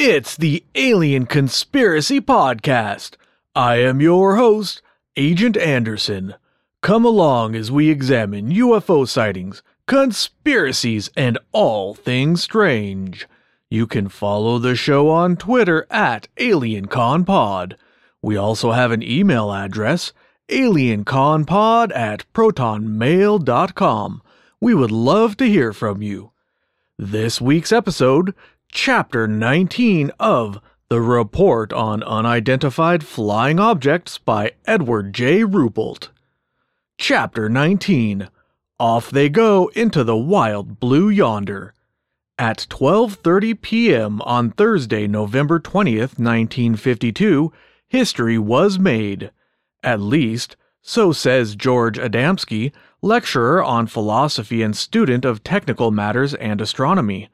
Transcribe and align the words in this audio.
It's 0.00 0.36
the 0.36 0.64
Alien 0.76 1.26
Conspiracy 1.26 2.20
Podcast. 2.20 3.16
I 3.56 3.78
am 3.78 4.00
your 4.00 4.36
host, 4.36 4.80
Agent 5.16 5.56
Anderson. 5.56 6.36
Come 6.82 7.04
along 7.04 7.56
as 7.56 7.72
we 7.72 7.90
examine 7.90 8.48
UFO 8.52 9.08
sightings, 9.08 9.60
conspiracies, 9.88 11.10
and 11.16 11.36
all 11.50 11.94
things 11.94 12.44
strange. 12.44 13.26
You 13.70 13.88
can 13.88 14.08
follow 14.08 14.60
the 14.60 14.76
show 14.76 15.10
on 15.10 15.36
Twitter 15.36 15.84
at 15.90 16.28
AlienConPod. 16.36 17.74
We 18.22 18.36
also 18.36 18.70
have 18.70 18.92
an 18.92 19.02
email 19.02 19.52
address, 19.52 20.12
alienconpod 20.48 21.90
at 21.92 22.24
protonmail.com. 22.32 24.22
We 24.60 24.74
would 24.74 24.92
love 24.92 25.36
to 25.38 25.48
hear 25.48 25.72
from 25.72 26.02
you. 26.02 26.30
This 26.96 27.40
week's 27.40 27.72
episode, 27.72 28.32
Chapter 28.70 29.26
19 29.26 30.12
of 30.20 30.60
The 30.90 31.00
Report 31.00 31.72
on 31.72 32.02
Unidentified 32.02 33.02
Flying 33.02 33.58
Objects 33.58 34.18
by 34.18 34.52
Edward 34.66 35.14
J. 35.14 35.42
Ruppelt. 35.42 36.10
Chapter 36.98 37.48
19 37.48 38.28
Off 38.78 39.10
they 39.10 39.30
go 39.30 39.68
into 39.68 40.04
the 40.04 40.18
wild 40.18 40.78
blue 40.78 41.08
yonder. 41.08 41.72
At 42.38 42.66
12:30 42.68 43.60
p.m. 43.60 44.20
on 44.20 44.50
Thursday, 44.50 45.06
November 45.06 45.58
20th, 45.58 46.18
1952, 46.18 47.50
history 47.88 48.38
was 48.38 48.78
made. 48.78 49.30
At 49.82 50.00
least, 50.00 50.56
so 50.82 51.10
says 51.10 51.56
George 51.56 51.98
Adamski, 51.98 52.72
lecturer 53.00 53.64
on 53.64 53.86
philosophy 53.86 54.62
and 54.62 54.76
student 54.76 55.24
of 55.24 55.42
technical 55.42 55.90
matters 55.90 56.34
and 56.34 56.60
astronomy. 56.60 57.30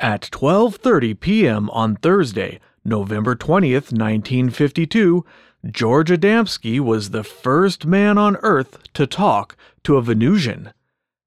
At 0.00 0.30
12:30 0.32 1.20
p.m. 1.20 1.68
on 1.70 1.96
Thursday, 1.96 2.58
November 2.86 3.36
20th, 3.36 3.92
1952, 3.92 5.26
George 5.70 6.08
Adamski 6.08 6.80
was 6.80 7.10
the 7.10 7.22
first 7.22 7.84
man 7.84 8.16
on 8.16 8.36
Earth 8.36 8.78
to 8.94 9.06
talk 9.06 9.58
to 9.84 9.98
a 9.98 10.02
Venusian. 10.02 10.72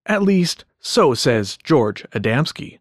At 0.07 0.23
least, 0.23 0.65
so 0.79 1.13
says 1.13 1.55
George 1.55 2.03
Adamski. 2.13 2.79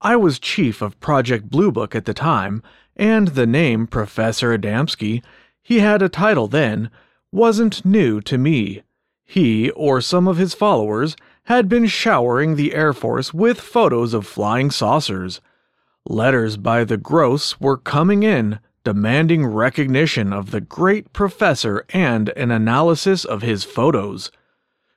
I 0.00 0.14
was 0.14 0.38
chief 0.38 0.80
of 0.80 1.00
Project 1.00 1.50
Blue 1.50 1.72
Book 1.72 1.96
at 1.96 2.04
the 2.04 2.14
time, 2.14 2.62
and 2.94 3.28
the 3.28 3.46
name 3.46 3.88
Professor 3.88 4.56
Adamski, 4.56 5.20
he 5.64 5.80
had 5.80 6.00
a 6.00 6.08
title 6.08 6.46
then, 6.46 6.90
wasn't 7.32 7.84
new 7.84 8.20
to 8.20 8.38
me. 8.38 8.84
He, 9.24 9.70
or 9.70 10.00
some 10.00 10.28
of 10.28 10.36
his 10.36 10.54
followers, 10.54 11.16
had 11.44 11.68
been 11.68 11.86
showering 11.86 12.56
the 12.56 12.74
Air 12.74 12.94
Force 12.94 13.34
with 13.34 13.60
photos 13.60 14.14
of 14.14 14.26
flying 14.26 14.70
saucers. 14.70 15.42
Letters 16.06 16.56
by 16.56 16.84
the 16.84 16.96
Gross 16.96 17.60
were 17.60 17.76
coming 17.76 18.22
in, 18.22 18.60
demanding 18.82 19.46
recognition 19.46 20.32
of 20.32 20.50
the 20.50 20.60
great 20.62 21.12
professor 21.12 21.84
and 21.90 22.30
an 22.30 22.50
analysis 22.50 23.26
of 23.26 23.42
his 23.42 23.62
photos. 23.62 24.30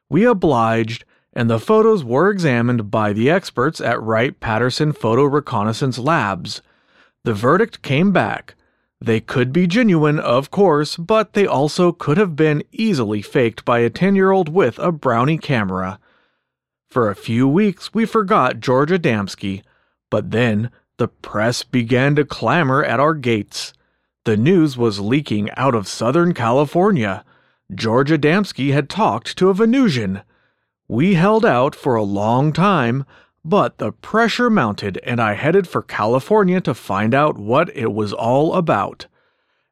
We 0.10 0.24
obliged, 0.24 1.04
and 1.34 1.50
the 1.50 1.60
photos 1.60 2.06
were 2.06 2.32
examined 2.32 2.90
by 2.90 3.12
the 3.12 3.30
experts 3.30 3.82
at 3.82 4.02
Wright 4.02 4.40
Patterson 4.40 4.94
Photo 4.94 5.24
Reconnaissance 5.24 6.00
Labs. 6.00 6.62
The 7.26 7.34
verdict 7.34 7.82
came 7.82 8.14
back. 8.14 8.56
They 9.02 9.20
could 9.20 9.52
be 9.52 9.68
genuine, 9.68 10.18
of 10.18 10.50
course, 10.50 10.96
but 10.96 11.34
they 11.34 11.46
also 11.46 11.92
could 11.92 12.18
have 12.18 12.38
been 12.38 12.64
easily 12.72 13.22
faked 13.22 13.66
by 13.66 13.80
a 13.80 13.90
10 13.90 14.16
year 14.16 14.32
old 14.32 14.48
with 14.48 14.80
a 14.80 14.94
brownie 14.94 15.38
camera. 15.38 16.00
For 16.98 17.12
a 17.12 17.16
few 17.16 17.48
weeks, 17.48 17.94
we 17.94 18.08
forgot 18.08 18.60
George 18.60 18.90
Adamski, 18.90 19.62
but 20.10 20.32
then 20.32 20.72
the 20.98 21.08
press 21.08 21.62
began 21.62 22.16
to 22.16 22.26
clamor 22.26 22.84
at 22.84 23.00
our 23.00 23.14
gates. 23.14 23.72
The 24.26 24.36
news 24.36 24.78
was 24.78 25.00
leaking 25.00 25.52
out 25.52 25.76
of 25.76 25.88
Southern 25.88 26.34
California. 26.34 27.24
George 27.72 28.10
Adamski 28.10 28.74
had 28.74 28.90
talked 28.90 29.38
to 29.38 29.50
a 29.50 29.54
Venusian. 29.54 30.22
We 30.88 31.14
held 31.14 31.46
out 31.46 31.76
for 31.76 31.94
a 31.94 32.02
long 32.02 32.52
time, 32.52 33.06
but 33.46 33.78
the 33.78 33.92
pressure 33.92 34.50
mounted 34.50 35.00
and 35.04 35.22
I 35.22 35.36
headed 35.36 35.68
for 35.68 35.84
California 35.84 36.62
to 36.62 36.74
find 36.74 37.14
out 37.14 37.38
what 37.38 37.70
it 37.78 37.94
was 37.94 38.12
all 38.12 38.56
about. 38.56 39.06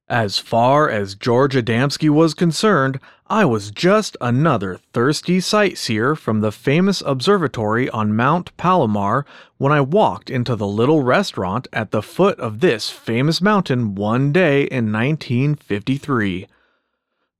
As 0.07 0.37
far 0.37 0.91
as 0.91 1.15
George 1.15 1.55
Adamski 1.55 2.07
was 2.07 2.35
concerned, 2.35 2.99
I 3.27 3.43
was 3.43 3.71
just 3.71 4.15
another 4.21 4.77
thirsty 4.93 5.39
sightseer 5.39 6.15
from 6.15 6.41
the 6.41 6.51
famous 6.51 7.01
observatory 7.03 7.89
on 7.89 8.15
Mount 8.15 8.55
Palomar 8.55 9.25
when 9.57 9.71
I 9.71 9.81
walked 9.81 10.29
into 10.29 10.55
the 10.55 10.67
little 10.67 11.01
restaurant 11.01 11.67
at 11.73 11.89
the 11.89 12.03
foot 12.03 12.39
of 12.39 12.59
this 12.59 12.91
famous 12.91 13.41
mountain 13.41 13.95
one 13.95 14.31
day 14.31 14.65
in 14.65 14.91
1953. 14.91 16.45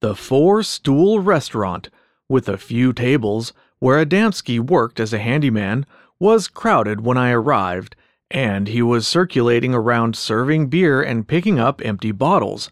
The 0.01 0.15
Four 0.15 0.63
Stool 0.63 1.19
Restaurant, 1.19 1.91
with 2.27 2.49
a 2.49 2.57
few 2.57 2.91
tables, 2.91 3.53
where 3.77 4.03
Adamski 4.03 4.59
worked 4.59 4.99
as 4.99 5.13
a 5.13 5.19
handyman, 5.19 5.85
was 6.17 6.47
crowded 6.47 7.01
when 7.01 7.17
I 7.19 7.29
arrived 7.29 7.95
and 8.31 8.67
he 8.67 8.81
was 8.81 9.07
circulating 9.07 9.75
around 9.75 10.15
serving 10.15 10.65
beer 10.65 11.03
and 11.03 11.27
picking 11.27 11.59
up 11.59 11.79
empty 11.85 12.11
bottles. 12.11 12.71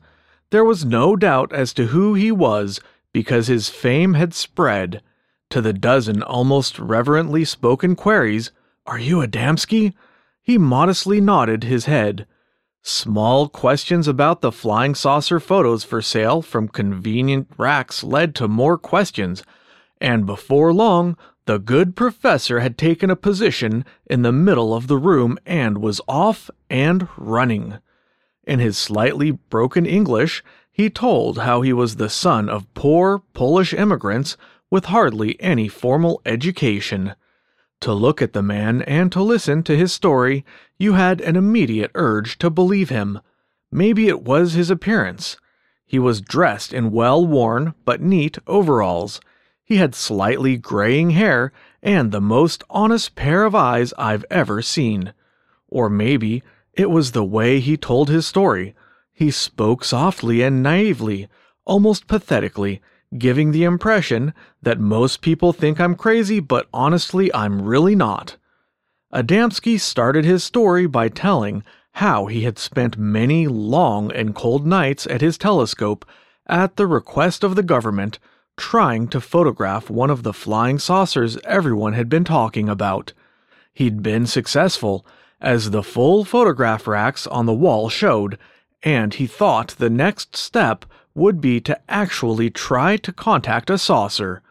There 0.49 0.65
was 0.65 0.83
no 0.83 1.15
doubt 1.15 1.53
as 1.53 1.73
to 1.73 1.87
who 1.87 2.15
he 2.15 2.31
was 2.31 2.79
because 3.13 3.47
his 3.47 3.69
fame 3.69 4.15
had 4.15 4.33
spread. 4.33 5.01
To 5.51 5.61
the 5.61 5.71
dozen 5.73 6.23
almost 6.23 6.79
reverently 6.79 7.45
spoken 7.45 7.95
queries, 7.95 8.51
Are 8.85 8.99
you 8.99 9.17
Adamski? 9.17 9.93
He 10.41 10.57
modestly 10.57 11.21
nodded 11.21 11.63
his 11.63 11.85
head. 11.85 12.25
Small 12.81 13.47
questions 13.47 14.09
about 14.09 14.41
the 14.41 14.51
flying 14.51 14.93
saucer 14.93 15.39
photos 15.39 15.85
for 15.85 16.01
sale 16.01 16.41
from 16.41 16.67
convenient 16.67 17.47
racks 17.57 18.03
led 18.03 18.35
to 18.35 18.49
more 18.49 18.77
questions, 18.77 19.43
and 20.01 20.25
before 20.25 20.73
long 20.73 21.15
the 21.45 21.59
good 21.59 21.95
professor 21.95 22.59
had 22.59 22.77
taken 22.77 23.09
a 23.09 23.15
position 23.15 23.85
in 24.05 24.21
the 24.21 24.31
middle 24.31 24.73
of 24.73 24.87
the 24.87 24.97
room 24.97 25.37
and 25.45 25.77
was 25.77 26.01
off 26.07 26.49
and 26.69 27.07
running. 27.15 27.77
In 28.45 28.59
his 28.59 28.77
slightly 28.77 29.31
broken 29.31 29.85
English, 29.85 30.43
he 30.73 30.89
told 30.89 31.37
how 31.37 31.61
he 31.61 31.71
was 31.71 31.95
the 31.95 32.09
son 32.09 32.49
of 32.49 32.73
poor 32.73 33.19
Polish 33.33 33.73
immigrants 33.73 34.35
with 34.69 34.85
hardly 34.85 35.39
any 35.39 35.67
formal 35.67 36.21
education. 36.25 37.15
To 37.79 37.93
look 37.93 38.21
at 38.21 38.33
the 38.33 38.41
man 38.41 38.81
and 38.81 39.11
to 39.11 39.21
listen 39.21 39.63
to 39.63 39.77
his 39.77 39.93
story, 39.93 40.43
you 40.77 40.93
had 40.93 41.21
an 41.21 41.35
immediate 41.35 41.91
urge 41.95 42.37
to 42.39 42.49
believe 42.49 42.89
him. 42.89 43.21
Maybe 43.71 44.07
it 44.07 44.23
was 44.23 44.53
his 44.53 44.69
appearance. 44.69 45.37
He 45.85 45.99
was 45.99 46.19
dressed 46.19 46.73
in 46.73 46.91
well 46.91 47.25
worn 47.25 47.75
but 47.85 48.01
neat 48.01 48.37
overalls 48.47 49.21
he 49.65 49.77
had 49.77 49.95
slightly 49.95 50.57
graying 50.57 51.11
hair 51.11 51.51
and 51.81 52.11
the 52.11 52.21
most 52.21 52.63
honest 52.69 53.15
pair 53.15 53.45
of 53.45 53.55
eyes 53.55 53.93
I've 53.97 54.25
ever 54.29 54.61
seen. 54.61 55.13
Or 55.67 55.89
maybe 55.89 56.43
it 56.73 56.89
was 56.89 57.11
the 57.11 57.23
way 57.23 57.59
he 57.59 57.77
told 57.77 58.09
his 58.09 58.27
story. 58.27 58.75
He 59.13 59.31
spoke 59.31 59.83
softly 59.83 60.41
and 60.41 60.63
naively, 60.63 61.29
almost 61.65 62.07
pathetically, 62.07 62.81
giving 63.17 63.51
the 63.51 63.63
impression 63.63 64.33
that 64.61 64.79
most 64.79 65.21
people 65.21 65.53
think 65.53 65.79
I'm 65.79 65.95
crazy, 65.95 66.39
but 66.39 66.67
honestly, 66.73 67.33
I'm 67.33 67.61
really 67.61 67.95
not. 67.95 68.37
Adamski 69.13 69.79
started 69.79 70.25
his 70.25 70.43
story 70.43 70.87
by 70.87 71.07
telling 71.07 71.63
how 71.97 72.25
he 72.25 72.43
had 72.43 72.57
spent 72.57 72.97
many 72.97 73.47
long 73.47 74.11
and 74.11 74.33
cold 74.33 74.65
nights 74.65 75.05
at 75.05 75.21
his 75.21 75.37
telescope 75.37 76.05
at 76.47 76.75
the 76.75 76.87
request 76.87 77.43
of 77.43 77.55
the 77.55 77.63
government 77.63 78.17
trying 78.57 79.07
to 79.07 79.21
photograph 79.21 79.89
one 79.89 80.09
of 80.09 80.23
the 80.23 80.33
flying 80.33 80.79
saucers 80.79 81.37
everyone 81.43 81.93
had 81.93 82.09
been 82.09 82.23
talking 82.23 82.67
about. 82.67 83.13
He'd 83.73 84.03
been 84.03 84.25
successful, 84.25 85.05
as 85.39 85.71
the 85.71 85.83
full 85.83 86.25
photograph 86.25 86.87
racks 86.87 87.27
on 87.27 87.45
the 87.45 87.53
wall 87.53 87.89
showed, 87.89 88.37
and 88.83 89.13
he 89.13 89.25
thought 89.25 89.75
the 89.77 89.89
next 89.89 90.35
step 90.35 90.85
would 91.15 91.39
be 91.39 91.61
to 91.61 91.79
actually 91.89 92.49
try 92.49 92.97
to 92.97 93.13
contact 93.13 93.69
a 93.69 93.77
saucer. 93.77 94.41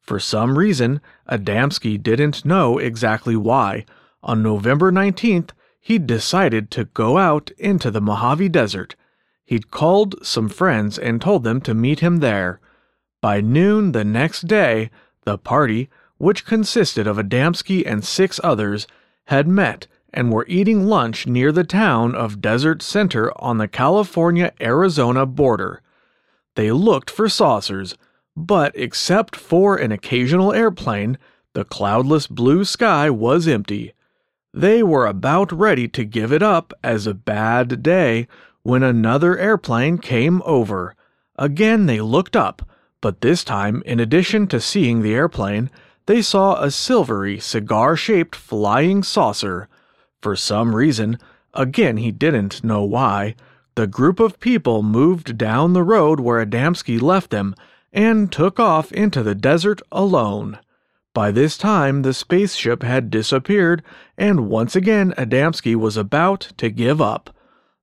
For 0.00 0.18
some 0.18 0.58
reason, 0.58 1.00
Adamski 1.30 2.02
didn't 2.02 2.44
know 2.44 2.78
exactly 2.78 3.36
why. 3.36 3.84
On 4.22 4.42
November 4.42 4.90
19th, 4.90 5.50
he'd 5.80 6.06
decided 6.06 6.70
to 6.72 6.86
go 6.86 7.18
out 7.18 7.50
into 7.58 7.90
the 7.90 8.00
Mojave 8.00 8.48
Desert. 8.48 8.96
He'd 9.44 9.70
called 9.70 10.14
some 10.26 10.48
friends 10.48 10.98
and 10.98 11.20
told 11.20 11.44
them 11.44 11.60
to 11.62 11.74
meet 11.74 12.00
him 12.00 12.18
there. 12.18 12.60
By 13.20 13.40
noon 13.40 13.92
the 13.92 14.04
next 14.04 14.46
day, 14.46 14.90
the 15.24 15.38
party, 15.38 15.88
which 16.16 16.44
consisted 16.44 17.06
of 17.06 17.16
Adamski 17.16 17.84
and 17.86 18.04
six 18.04 18.40
others, 18.42 18.86
had 19.26 19.46
met 19.46 19.86
and 20.18 20.32
were 20.32 20.44
eating 20.48 20.84
lunch 20.88 21.28
near 21.28 21.52
the 21.52 21.62
town 21.62 22.12
of 22.12 22.40
Desert 22.40 22.82
Center 22.82 23.30
on 23.40 23.58
the 23.58 23.68
California 23.68 24.52
Arizona 24.60 25.24
border. 25.24 25.80
They 26.56 26.72
looked 26.72 27.08
for 27.08 27.28
saucers, 27.28 27.96
but 28.36 28.72
except 28.74 29.36
for 29.36 29.76
an 29.76 29.92
occasional 29.92 30.52
airplane, 30.52 31.18
the 31.54 31.64
cloudless 31.64 32.26
blue 32.26 32.64
sky 32.64 33.08
was 33.08 33.46
empty. 33.46 33.92
They 34.52 34.82
were 34.82 35.06
about 35.06 35.52
ready 35.52 35.86
to 35.86 36.04
give 36.04 36.32
it 36.32 36.42
up 36.42 36.72
as 36.82 37.06
a 37.06 37.14
bad 37.14 37.80
day 37.80 38.26
when 38.64 38.82
another 38.82 39.38
airplane 39.38 39.98
came 39.98 40.42
over. 40.44 40.96
Again 41.36 41.86
they 41.86 42.00
looked 42.00 42.34
up, 42.34 42.68
but 43.00 43.20
this 43.20 43.44
time, 43.44 43.84
in 43.86 44.00
addition 44.00 44.48
to 44.48 44.60
seeing 44.60 45.02
the 45.02 45.14
airplane, 45.14 45.70
they 46.06 46.22
saw 46.22 46.60
a 46.60 46.72
silvery, 46.72 47.38
cigar 47.38 47.94
shaped 47.94 48.34
flying 48.34 49.04
saucer. 49.04 49.68
For 50.20 50.34
some 50.36 50.74
reason, 50.74 51.18
again 51.54 51.96
he 51.98 52.10
didn't 52.10 52.64
know 52.64 52.82
why, 52.82 53.34
the 53.74 53.86
group 53.86 54.18
of 54.18 54.40
people 54.40 54.82
moved 54.82 55.38
down 55.38 55.72
the 55.72 55.84
road 55.84 56.18
where 56.18 56.44
Adamski 56.44 57.00
left 57.00 57.30
them 57.30 57.54
and 57.92 58.32
took 58.32 58.58
off 58.58 58.90
into 58.90 59.22
the 59.22 59.34
desert 59.34 59.80
alone. 59.92 60.58
By 61.14 61.30
this 61.30 61.56
time, 61.56 62.02
the 62.02 62.12
spaceship 62.12 62.82
had 62.82 63.10
disappeared, 63.10 63.82
and 64.16 64.48
once 64.48 64.74
again 64.74 65.14
Adamski 65.16 65.76
was 65.76 65.96
about 65.96 66.52
to 66.58 66.70
give 66.70 67.00
up. 67.00 67.34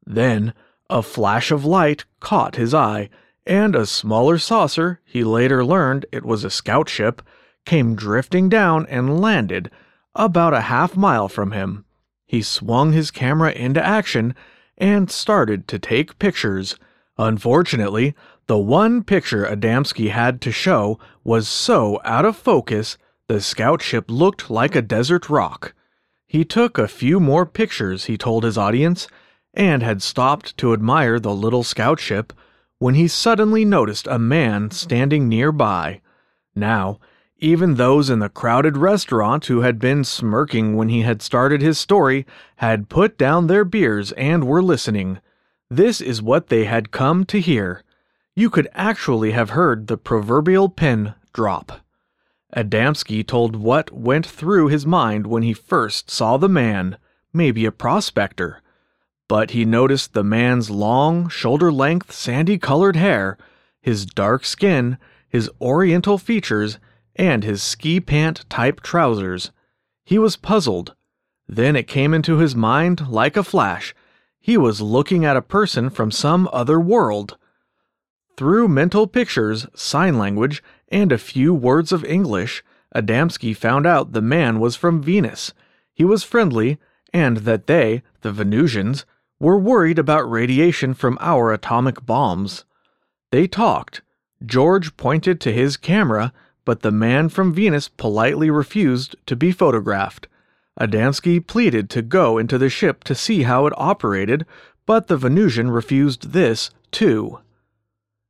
Then, 0.05 0.53
a 0.89 1.01
flash 1.01 1.49
of 1.51 1.65
light 1.65 2.05
caught 2.19 2.55
his 2.57 2.73
eye, 2.73 3.09
and 3.45 3.75
a 3.75 3.85
smaller 3.85 4.37
saucer, 4.37 4.99
he 5.05 5.23
later 5.23 5.63
learned 5.63 6.05
it 6.11 6.25
was 6.25 6.43
a 6.43 6.49
scout 6.49 6.89
ship, 6.89 7.21
came 7.65 7.95
drifting 7.95 8.49
down 8.49 8.85
and 8.87 9.19
landed 9.21 9.71
about 10.13 10.53
a 10.53 10.61
half 10.61 10.95
mile 10.95 11.27
from 11.27 11.51
him. 11.51 11.84
He 12.35 12.41
swung 12.41 12.91
his 12.91 13.11
camera 13.11 13.53
into 13.53 13.81
action 13.81 14.35
and 14.77 15.09
started 15.09 15.69
to 15.69 15.79
take 15.79 16.19
pictures. 16.19 16.75
Unfortunately, 17.17 18.13
the 18.47 18.57
one 18.57 19.05
picture 19.05 19.45
Adamski 19.45 20.09
had 20.09 20.41
to 20.41 20.51
show 20.51 20.99
was 21.23 21.47
so 21.47 22.01
out 22.03 22.25
of 22.25 22.35
focus 22.35 22.97
the 23.29 23.39
scout 23.39 23.81
ship 23.81 24.11
looked 24.11 24.49
like 24.49 24.75
a 24.75 24.81
desert 24.81 25.29
rock. 25.29 25.73
He 26.27 26.43
took 26.43 26.77
a 26.77 26.89
few 26.89 27.21
more 27.21 27.45
pictures, 27.45 28.03
he 28.03 28.17
told 28.17 28.43
his 28.43 28.57
audience, 28.57 29.07
and 29.53 29.81
had 29.81 30.01
stopped 30.01 30.57
to 30.57 30.73
admire 30.73 31.21
the 31.21 31.33
little 31.33 31.63
scout 31.63 32.01
ship 32.01 32.33
when 32.79 32.95
he 32.95 33.07
suddenly 33.07 33.63
noticed 33.63 34.07
a 34.07 34.19
man 34.19 34.71
standing 34.71 35.29
nearby. 35.29 36.01
Now, 36.53 36.99
even 37.37 37.75
those 37.75 38.09
in 38.09 38.19
the 38.19 38.29
crowded 38.29 38.77
restaurant 38.77 39.45
who 39.47 39.61
had 39.61 39.77
been 39.77 40.03
smirking 40.03 40.75
when 40.75 40.89
he 40.89 41.01
had 41.01 41.21
started 41.21 41.61
his 41.61 41.77
story 41.77 42.25
had 42.57 42.89
put 42.89 43.17
down 43.17 43.47
their 43.47 43.65
beers 43.65 44.11
and 44.13 44.45
were 44.45 44.61
listening. 44.61 45.19
This 45.69 45.99
is 45.99 46.21
what 46.21 46.47
they 46.47 46.65
had 46.65 46.91
come 46.91 47.25
to 47.25 47.39
hear. 47.39 47.83
You 48.35 48.49
could 48.49 48.67
actually 48.73 49.31
have 49.31 49.51
heard 49.51 49.87
the 49.87 49.97
proverbial 49.97 50.69
pin 50.69 51.13
drop. 51.33 51.81
Adamski 52.55 53.25
told 53.25 53.55
what 53.57 53.91
went 53.91 54.25
through 54.25 54.67
his 54.67 54.85
mind 54.85 55.27
when 55.27 55.43
he 55.43 55.53
first 55.53 56.09
saw 56.09 56.37
the 56.37 56.47
man, 56.47 56.97
maybe 57.33 57.65
a 57.65 57.71
prospector. 57.71 58.61
But 59.27 59.51
he 59.51 59.65
noticed 59.65 60.13
the 60.13 60.23
man's 60.23 60.69
long, 60.69 61.27
shoulder 61.27 61.71
length, 61.71 62.13
sandy 62.13 62.57
colored 62.57 62.95
hair, 62.95 63.37
his 63.81 64.05
dark 64.05 64.45
skin, 64.45 64.97
his 65.27 65.49
oriental 65.59 66.17
features, 66.17 66.77
and 67.15 67.44
his 67.44 67.63
ski 67.63 68.00
pant 68.00 68.45
type 68.50 68.81
trousers. 68.81 69.51
He 70.03 70.19
was 70.19 70.35
puzzled. 70.35 70.95
Then 71.47 71.75
it 71.75 71.88
came 71.88 72.13
into 72.13 72.38
his 72.38 72.56
mind 72.56 73.07
like 73.07 73.38
a 73.38 73.44
flash. 73.44 73.95
He 74.39 74.57
was 74.57 74.81
looking 74.81 75.25
at 75.25 75.38
a 75.38 75.41
person 75.41 75.89
from 75.89 76.12
some 76.12 76.50
other 76.51 76.79
world. 76.79 77.38
Through 78.38 78.67
mental 78.67 79.07
pictures, 79.07 79.65
sign 79.73 80.17
language, 80.17 80.62
and 80.89 81.12
a 81.12 81.17
few 81.17 81.53
words 81.53 81.91
of 81.91 82.03
English, 82.03 82.63
Adamski 82.94 83.56
found 83.56 83.85
out 83.85 84.11
the 84.11 84.21
man 84.21 84.59
was 84.59 84.75
from 84.75 85.01
Venus. 85.01 85.53
He 85.94 86.03
was 86.03 86.23
friendly, 86.23 86.77
and 87.13 87.38
that 87.38 87.68
they, 87.68 88.03
the 88.21 88.31
Venusians, 88.31 89.06
were 89.39 89.57
worried 89.57 90.00
about 90.00 90.29
radiation 90.29 90.94
from 90.94 91.18
our 91.21 91.51
atomic 91.51 92.06
bombs. 92.06 92.65
They 93.31 93.47
talked. 93.47 94.01
George 94.45 94.95
pointed 94.97 95.39
to 95.41 95.53
his 95.53 95.77
camera, 95.77 96.33
but 96.65 96.81
the 96.81 96.91
man 96.91 97.29
from 97.29 97.53
Venus 97.53 97.88
politely 97.88 98.50
refused 98.50 99.15
to 99.27 99.35
be 99.35 99.51
photographed. 99.51 100.27
Adamski 100.79 101.39
pleaded 101.39 101.89
to 101.91 102.01
go 102.01 102.38
into 102.38 102.57
the 102.57 102.69
ship 102.69 103.03
to 103.06 103.15
see 103.15 103.44
how 103.44 103.65
it 103.65 103.73
operated, 103.77 104.45
but 104.85 105.07
the 105.07 105.17
Venusian 105.17 105.71
refused 105.71 106.33
this, 106.33 106.71
too. 106.91 107.39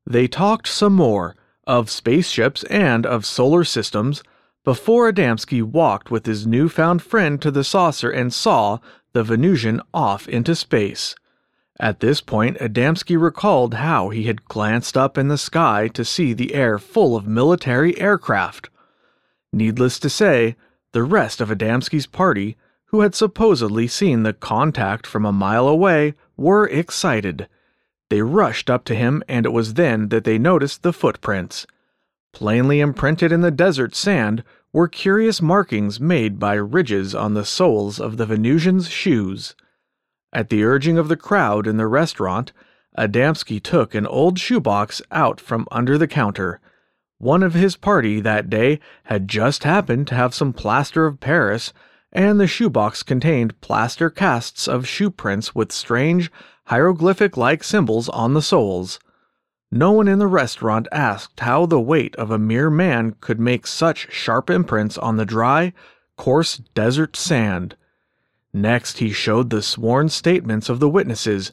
They 0.06 0.28
talked 0.28 0.68
some 0.68 0.94
more, 0.94 1.36
of 1.66 1.90
spaceships 1.90 2.64
and 2.66 3.06
of 3.06 3.26
solar 3.26 3.64
systems, 3.64 4.22
before 4.64 5.12
Adamski 5.12 5.64
walked 5.64 6.12
with 6.12 6.26
his 6.26 6.46
newfound 6.46 7.02
friend 7.02 7.42
to 7.42 7.50
the 7.52 7.64
saucer 7.64 8.10
and 8.10 8.34
saw 8.34 8.80
the 9.14 9.24
Venusian 9.24 9.82
off 9.94 10.28
into 10.28 10.56
space. 10.56 11.16
At 11.80 12.00
this 12.00 12.22
point, 12.22 12.58
Adamski 12.60 13.20
recalled 13.20 13.74
how 13.74 14.10
he 14.10 14.24
had 14.24 14.46
glanced 14.46 14.96
up 14.96 15.18
in 15.18 15.28
the 15.28 15.38
sky 15.38 15.90
to 15.90 16.06
see 16.06 16.32
the 16.32 16.54
air 16.54 16.80
full 16.80 17.18
of 17.18 17.28
military 17.28 18.00
aircraft. 18.00 18.70
Needless 19.52 20.00
to 20.00 20.10
say, 20.10 20.56
the 20.94 21.04
rest 21.04 21.42
of 21.42 21.50
Adamski's 21.50 22.08
party, 22.08 22.56
who 22.86 23.02
had 23.02 23.14
supposedly 23.14 23.88
seen 23.88 24.24
the 24.24 24.32
contact 24.32 25.06
from 25.06 25.26
a 25.26 25.34
mile 25.34 25.68
away, 25.68 26.14
were 26.38 26.66
excited. 26.68 27.50
They 28.10 28.22
rushed 28.22 28.70
up 28.70 28.86
to 28.86 28.96
him, 28.96 29.22
and 29.28 29.46
it 29.46 29.52
was 29.52 29.74
then 29.74 30.08
that 30.10 30.24
they 30.24 30.38
noticed 30.38 30.82
the 30.82 30.94
footprints. 30.94 31.68
Plainly 32.32 32.80
imprinted 32.80 33.34
in 33.34 33.42
the 33.42 33.52
desert 33.52 33.96
sand 33.96 34.44
were 34.72 34.88
curious 34.88 35.42
markings 35.42 36.00
made 36.00 36.40
by 36.40 36.54
ridges 36.54 37.14
on 37.14 37.34
the 37.34 37.46
soles 37.46 38.00
of 38.00 38.16
the 38.16 38.26
Venusian's 38.26 38.90
shoes. 38.90 39.56
At 40.36 40.50
the 40.50 40.66
urging 40.66 40.98
of 40.98 41.08
the 41.08 41.16
crowd 41.16 41.66
in 41.66 41.78
the 41.78 41.88
restaurant, 41.88 42.52
Adamski 42.98 43.64
took 43.64 43.96
an 43.96 44.06
old 44.06 44.38
shoebox 44.38 45.02
out 45.10 45.40
from 45.40 45.66
under 45.72 45.98
the 45.98 46.10
counter. 46.10 46.60
One 47.20 47.42
of 47.42 47.54
his 47.54 47.78
party 47.78 48.20
that 48.20 48.50
day 48.50 48.82
had 49.06 49.30
just 49.30 49.64
happened 49.64 50.08
to 50.08 50.16
have 50.16 50.34
some 50.34 50.52
plaster 50.52 51.06
of 51.06 51.22
Paris, 51.22 51.72
and 52.12 52.38
the 52.38 52.48
shoebox 52.48 53.02
contained 53.02 53.62
plaster 53.62 54.10
casts 54.10 54.68
of 54.68 54.86
shoe 54.86 55.10
prints 55.10 55.56
with 55.56 55.72
strange, 55.72 56.30
hieroglyphic 56.66 57.38
like 57.38 57.64
symbols 57.64 58.10
on 58.10 58.34
the 58.34 58.42
soles. 58.42 59.00
No 59.72 59.94
one 59.94 60.10
in 60.10 60.20
the 60.20 60.28
restaurant 60.28 60.90
asked 60.92 61.40
how 61.40 61.66
the 61.66 61.80
weight 61.80 62.14
of 62.18 62.30
a 62.30 62.38
mere 62.38 62.70
man 62.70 63.16
could 63.22 63.40
make 63.40 63.66
such 63.66 64.12
sharp 64.12 64.50
imprints 64.50 64.98
on 64.98 65.16
the 65.16 65.26
dry, 65.26 65.72
coarse 66.18 66.58
desert 66.58 67.16
sand. 67.16 67.78
Next, 68.56 69.00
he 69.00 69.12
showed 69.12 69.50
the 69.50 69.62
sworn 69.62 70.08
statements 70.08 70.70
of 70.70 70.80
the 70.80 70.88
witnesses, 70.88 71.52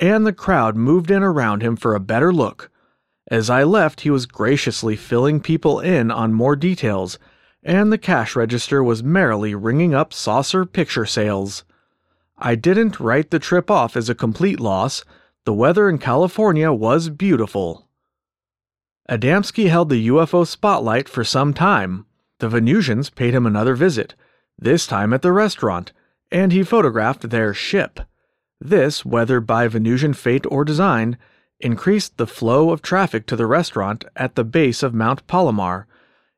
and 0.00 0.26
the 0.26 0.32
crowd 0.32 0.74
moved 0.74 1.08
in 1.08 1.22
around 1.22 1.62
him 1.62 1.76
for 1.76 1.94
a 1.94 2.00
better 2.00 2.32
look. 2.32 2.72
As 3.30 3.48
I 3.48 3.62
left, 3.62 4.00
he 4.00 4.10
was 4.10 4.26
graciously 4.26 4.96
filling 4.96 5.38
people 5.38 5.78
in 5.78 6.10
on 6.10 6.32
more 6.32 6.56
details, 6.56 7.20
and 7.62 7.92
the 7.92 7.98
cash 7.98 8.34
register 8.34 8.82
was 8.82 9.00
merrily 9.00 9.54
ringing 9.54 9.94
up 9.94 10.12
saucer 10.12 10.66
picture 10.66 11.06
sales. 11.06 11.62
I 12.36 12.56
didn't 12.56 12.98
write 12.98 13.30
the 13.30 13.38
trip 13.38 13.70
off 13.70 13.96
as 13.96 14.08
a 14.08 14.14
complete 14.16 14.58
loss. 14.58 15.04
The 15.44 15.54
weather 15.54 15.88
in 15.88 15.98
California 15.98 16.72
was 16.72 17.10
beautiful. 17.10 17.86
Adamski 19.08 19.68
held 19.68 19.88
the 19.88 20.08
UFO 20.08 20.44
spotlight 20.44 21.08
for 21.08 21.22
some 21.22 21.54
time. 21.54 22.06
The 22.40 22.48
Venusians 22.48 23.08
paid 23.08 23.34
him 23.34 23.46
another 23.46 23.76
visit, 23.76 24.16
this 24.58 24.84
time 24.84 25.12
at 25.12 25.22
the 25.22 25.30
restaurant, 25.30 25.92
and 26.30 26.52
he 26.52 26.62
photographed 26.62 27.30
their 27.30 27.52
ship. 27.52 28.00
This, 28.60 29.04
whether 29.04 29.40
by 29.40 29.68
Venusian 29.68 30.14
fate 30.14 30.44
or 30.50 30.64
design, 30.64 31.16
increased 31.60 32.16
the 32.16 32.26
flow 32.26 32.70
of 32.70 32.82
traffic 32.82 33.26
to 33.26 33.36
the 33.36 33.46
restaurant 33.46 34.04
at 34.16 34.34
the 34.34 34.44
base 34.44 34.82
of 34.82 34.94
Mount 34.94 35.26
Palomar. 35.26 35.86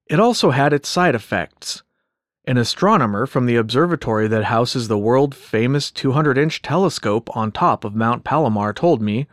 It 0.07 0.21
also 0.21 0.51
had 0.51 0.73
its 0.73 0.89
side 0.89 1.15
effects. 1.15 1.83
An 2.45 2.59
astronomer 2.59 3.27
from 3.27 3.47
the 3.47 3.57
observatory 3.57 4.27
that 4.29 4.45
houses 4.45 4.89
the 4.89 4.99
world 4.99 5.35
famous 5.35 5.93
200 5.93 6.37
inch 6.37 6.61
telescope 6.61 7.35
on 7.37 7.53
top 7.53 7.85
of 7.85 7.95
Mount 7.95 8.25
Palomar 8.25 8.73
told 8.73 9.01
me, 9.01 9.29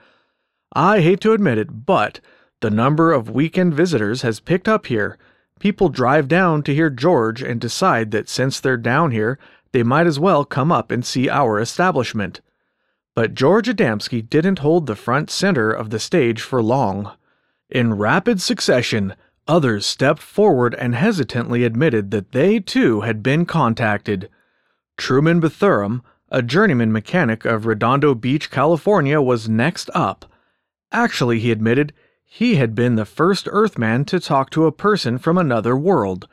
I 0.74 1.02
hate 1.02 1.20
to 1.22 1.34
admit 1.34 1.58
it, 1.58 1.86
but 1.88 2.20
the 2.62 2.70
number 2.70 3.12
of 3.12 3.30
weekend 3.30 3.74
visitors 3.74 4.22
has 4.22 4.40
picked 4.40 4.68
up 4.68 4.86
here. 4.86 5.18
People 5.60 5.90
drive 5.90 6.28
down 6.28 6.62
to 6.64 6.76
hear 6.76 6.90
George 6.92 7.42
and 7.42 7.60
decide 7.60 8.12
that 8.12 8.30
since 8.30 8.60
they're 8.60 8.78
down 8.78 9.10
here, 9.12 9.40
they 9.72 9.84
might 9.84 10.08
as 10.08 10.20
well 10.20 10.46
come 10.46 10.72
up 10.72 10.92
and 10.92 11.06
see 11.06 11.30
our 11.30 11.60
establishment. 11.60 12.42
But 13.16 13.34
George 13.34 13.68
Adamski 13.68 14.28
didn't 14.28 14.60
hold 14.60 14.86
the 14.86 14.96
front 14.96 15.30
center 15.30 15.72
of 15.72 15.90
the 15.90 16.00
stage 16.00 16.42
for 16.42 16.62
long. 16.62 17.12
In 17.70 17.94
rapid 17.94 18.42
succession, 18.42 19.16
Others 19.50 19.88
stepped 19.88 20.22
forward 20.22 20.76
and 20.76 20.94
hesitantly 20.94 21.64
admitted 21.64 22.12
that 22.12 22.34
they 22.34 22.60
too 22.60 23.02
had 23.02 23.24
been 23.24 23.48
contacted. 23.48 24.30
Truman 24.96 25.42
Bethurum, 25.42 26.04
a 26.30 26.44
journeyman 26.44 26.92
mechanic 26.92 27.46
of 27.46 27.66
Redondo 27.66 28.14
Beach, 28.14 28.52
California, 28.52 29.20
was 29.20 29.50
next 29.50 29.90
up. 29.96 30.32
Actually, 30.92 31.40
he 31.40 31.52
admitted, 31.52 31.94
he 32.24 32.58
had 32.58 32.76
been 32.76 32.94
the 32.94 33.06
first 33.06 33.48
Earthman 33.52 34.06
to 34.06 34.20
talk 34.20 34.52
to 34.52 34.68
a 34.68 34.72
person 34.72 35.18
from 35.18 35.36
another 35.36 35.76
world. 35.76 36.28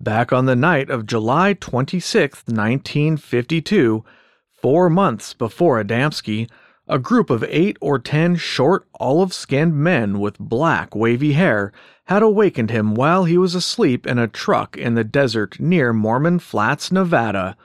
Back 0.00 0.32
on 0.32 0.46
the 0.46 0.54
night 0.54 0.90
of 0.90 1.06
July 1.06 1.54
26, 1.54 2.44
1952, 2.46 4.04
four 4.52 4.88
months 4.88 5.34
before 5.34 5.82
Adamski, 5.82 6.48
a 6.86 7.00
group 7.00 7.30
of 7.30 7.44
eight 7.48 7.76
or 7.80 7.98
ten 7.98 8.36
short, 8.36 8.86
olive 9.00 9.34
skinned 9.34 9.74
men 9.74 10.20
with 10.20 10.38
black, 10.38 10.94
wavy 10.94 11.32
hair 11.32 11.72
had 12.04 12.22
awakened 12.22 12.70
him 12.70 12.94
while 12.94 13.24
he 13.24 13.36
was 13.36 13.56
asleep 13.56 14.06
in 14.06 14.18
a 14.18 14.28
truck 14.28 14.76
in 14.76 14.94
the 14.94 15.02
desert 15.02 15.58
near 15.58 15.92
Mormon 15.92 16.38
Flats, 16.38 16.92
Nevada. 16.92 17.56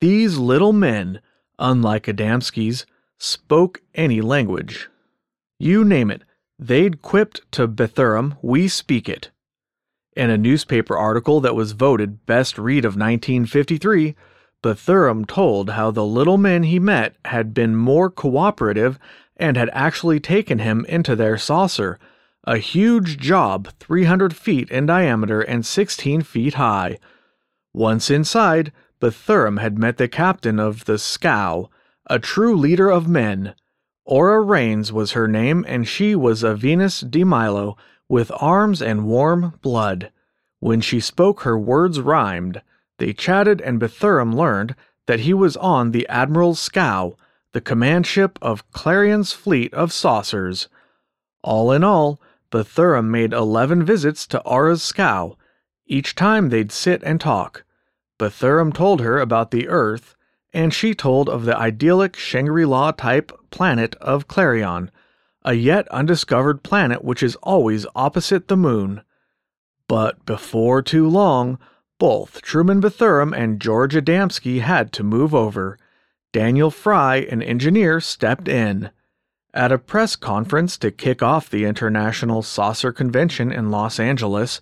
These 0.00 0.38
little 0.38 0.72
men, 0.72 1.20
unlike 1.58 2.04
Adamski's, 2.06 2.86
spoke 3.18 3.82
any 3.96 4.20
language. 4.20 4.88
You 5.58 5.84
name 5.84 6.12
it, 6.12 6.22
they'd 6.56 7.02
quipped 7.02 7.40
to 7.52 7.66
Bethurum, 7.66 8.38
we 8.42 8.68
speak 8.68 9.08
it. 9.08 9.30
In 10.18 10.30
a 10.30 10.36
newspaper 10.36 10.98
article 10.98 11.40
that 11.42 11.54
was 11.54 11.70
voted 11.70 12.26
best 12.26 12.58
read 12.58 12.84
of 12.84 12.96
1953, 12.96 14.16
Bethurum 14.64 15.24
told 15.24 15.70
how 15.70 15.92
the 15.92 16.04
little 16.04 16.36
men 16.36 16.64
he 16.64 16.80
met 16.80 17.14
had 17.26 17.54
been 17.54 17.76
more 17.76 18.10
cooperative 18.10 18.98
and 19.36 19.56
had 19.56 19.70
actually 19.72 20.18
taken 20.18 20.58
him 20.58 20.84
into 20.88 21.14
their 21.14 21.38
saucer, 21.38 22.00
a 22.42 22.56
huge 22.58 23.18
job 23.18 23.68
300 23.78 24.34
feet 24.34 24.68
in 24.70 24.86
diameter 24.86 25.40
and 25.40 25.64
16 25.64 26.22
feet 26.22 26.54
high. 26.54 26.98
Once 27.72 28.10
inside, 28.10 28.72
Bethurum 28.98 29.60
had 29.60 29.78
met 29.78 29.98
the 29.98 30.08
captain 30.08 30.58
of 30.58 30.86
the 30.86 30.98
scow, 30.98 31.70
a 32.10 32.18
true 32.18 32.56
leader 32.56 32.90
of 32.90 33.06
men. 33.06 33.54
Aura 34.04 34.44
Rhanes 34.44 34.90
was 34.90 35.12
her 35.12 35.28
name, 35.28 35.64
and 35.68 35.86
she 35.86 36.16
was 36.16 36.42
a 36.42 36.56
Venus 36.56 37.02
de 37.02 37.22
Milo, 37.22 37.76
with 38.08 38.32
arms 38.40 38.80
and 38.80 39.06
warm 39.06 39.58
blood. 39.62 40.10
When 40.60 40.80
she 40.80 41.00
spoke, 41.00 41.42
her 41.42 41.58
words 41.58 42.00
rhymed. 42.00 42.62
They 42.98 43.12
chatted, 43.12 43.60
and 43.60 43.78
Bethurum 43.78 44.34
learned 44.34 44.74
that 45.06 45.20
he 45.20 45.32
was 45.32 45.56
on 45.56 45.92
the 45.92 46.06
Admiral's 46.08 46.60
scow, 46.60 47.16
the 47.52 47.60
command 47.60 48.06
ship 48.06 48.38
of 48.42 48.68
Clarion's 48.72 49.32
fleet 49.32 49.72
of 49.72 49.92
saucers. 49.92 50.68
All 51.42 51.70
in 51.72 51.84
all, 51.84 52.20
Bethurum 52.50 53.10
made 53.10 53.32
eleven 53.32 53.84
visits 53.84 54.26
to 54.28 54.40
Aura's 54.40 54.82
scow. 54.82 55.36
Each 55.86 56.14
time 56.14 56.48
they'd 56.48 56.72
sit 56.72 57.02
and 57.04 57.20
talk. 57.20 57.64
Bethurum 58.18 58.72
told 58.72 59.00
her 59.00 59.18
about 59.18 59.50
the 59.50 59.68
Earth, 59.68 60.16
and 60.52 60.74
she 60.74 60.94
told 60.94 61.28
of 61.28 61.44
the 61.44 61.56
idyllic 61.56 62.16
Shangri 62.16 62.64
La 62.64 62.90
type 62.90 63.32
planet 63.50 63.94
of 63.96 64.28
Clarion, 64.28 64.90
a 65.44 65.54
yet 65.54 65.88
undiscovered 65.88 66.62
planet 66.62 67.04
which 67.04 67.22
is 67.22 67.36
always 67.36 67.86
opposite 67.94 68.48
the 68.48 68.56
moon. 68.56 69.02
But 69.86 70.24
before 70.26 70.82
too 70.82 71.08
long, 71.08 71.58
both 71.98 72.42
Truman 72.42 72.80
Bethurum 72.80 73.32
and 73.32 73.60
George 73.60 73.94
Adamski 73.94 74.60
had 74.60 74.92
to 74.92 75.02
move 75.02 75.34
over. 75.34 75.78
Daniel 76.32 76.70
Fry, 76.70 77.16
an 77.16 77.42
engineer, 77.42 78.00
stepped 78.00 78.48
in. 78.48 78.90
At 79.54 79.72
a 79.72 79.78
press 79.78 80.14
conference 80.14 80.76
to 80.78 80.90
kick 80.90 81.22
off 81.22 81.48
the 81.48 81.64
International 81.64 82.42
Saucer 82.42 82.92
Convention 82.92 83.50
in 83.50 83.70
Los 83.70 83.98
Angeles, 83.98 84.60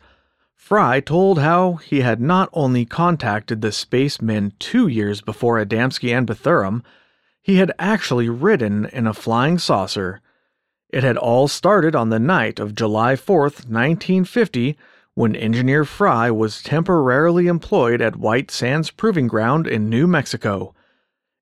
Fry 0.54 1.00
told 1.00 1.38
how 1.38 1.74
he 1.74 2.00
had 2.00 2.20
not 2.20 2.48
only 2.52 2.84
contacted 2.84 3.60
the 3.60 3.72
spacemen 3.72 4.52
two 4.58 4.88
years 4.88 5.20
before 5.20 5.62
Adamski 5.62 6.16
and 6.16 6.26
Bethurum, 6.26 6.82
he 7.42 7.56
had 7.56 7.72
actually 7.78 8.28
ridden 8.28 8.86
in 8.86 9.06
a 9.06 9.14
flying 9.14 9.58
saucer. 9.58 10.20
It 10.90 11.02
had 11.02 11.16
all 11.16 11.48
started 11.48 11.96
on 11.96 12.10
the 12.10 12.20
night 12.20 12.60
of 12.60 12.74
July 12.74 13.14
4th, 13.14 13.66
1950, 13.68 14.76
when 15.14 15.34
Engineer 15.34 15.84
Fry 15.84 16.30
was 16.30 16.62
temporarily 16.62 17.48
employed 17.48 18.00
at 18.00 18.16
White 18.16 18.50
Sands 18.50 18.90
Proving 18.90 19.26
Ground 19.26 19.66
in 19.66 19.90
New 19.90 20.06
Mexico. 20.06 20.74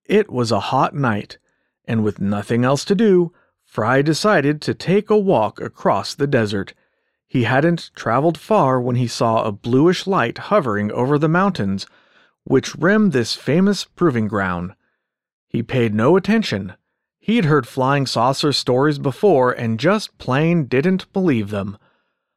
It 0.07 0.31
was 0.31 0.51
a 0.51 0.61
hot 0.61 0.95
night, 0.95 1.39
and 1.85 2.03
with 2.03 2.21
nothing 2.21 2.65
else 2.65 2.85
to 2.87 2.95
do, 2.95 3.33
Fry 3.65 4.01
decided 4.01 4.63
to 4.63 4.75
take 4.75 5.11
a 5.11 5.19
walk 5.19 5.61
across 5.61 6.15
the 6.15 6.27
desert. 6.27 6.73
He 7.27 7.43
hadn't 7.43 7.91
traveled 7.95 8.39
far 8.39 8.81
when 8.81 8.97
he 8.97 9.09
saw 9.09 9.43
a 9.43 9.53
bluish 9.53 10.07
light 10.07 10.39
hovering 10.39 10.91
over 10.93 11.19
the 11.19 11.29
mountains, 11.29 11.87
which 12.45 12.75
rimmed 12.77 13.13
this 13.13 13.35
famous 13.35 13.85
proving 13.85 14.29
ground. 14.29 14.75
He 15.49 15.63
paid 15.63 15.95
no 15.95 16.17
attention. 16.17 16.75
He'd 17.25 17.47
heard 17.47 17.67
flying 17.67 18.05
saucer 18.05 18.53
stories 18.53 18.99
before 18.99 19.51
and 19.51 19.81
just 19.81 20.19
plain 20.19 20.67
didn't 20.67 21.11
believe 21.15 21.49
them. 21.49 21.79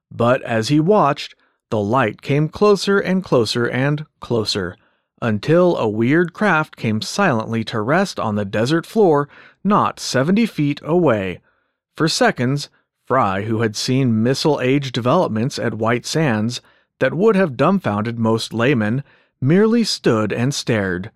But 0.10 0.42
as 0.44 0.70
he 0.70 0.80
watched, 0.80 1.36
the 1.70 1.82
light 1.82 2.22
came 2.22 2.48
closer 2.48 2.98
and 2.98 3.22
closer 3.22 3.66
and 3.66 4.06
closer, 4.22 4.78
until 5.22 5.76
a 5.76 5.90
weird 5.90 6.32
craft 6.32 6.78
came 6.78 7.02
silently 7.02 7.66
to 7.66 7.82
rest 7.82 8.18
on 8.18 8.36
the 8.36 8.46
desert 8.46 8.86
floor 8.86 9.28
not 9.62 10.00
seventy 10.00 10.46
feet 10.46 10.80
away. 10.82 11.42
For 11.98 12.08
seconds, 12.08 12.70
Fry, 13.04 13.42
who 13.42 13.64
had 13.64 13.76
seen 13.76 14.24
missile 14.24 14.62
age 14.62 14.94
developments 14.94 15.60
at 15.60 15.74
White 15.74 16.06
Sands 16.06 16.62
that 17.02 17.14
would 17.14 17.36
have 17.36 17.58
dumbfounded 17.58 18.18
most 18.18 18.54
laymen, 18.54 19.04
merely 19.42 19.84
stood 19.84 20.32
and 20.32 20.56
stared. 20.56 21.12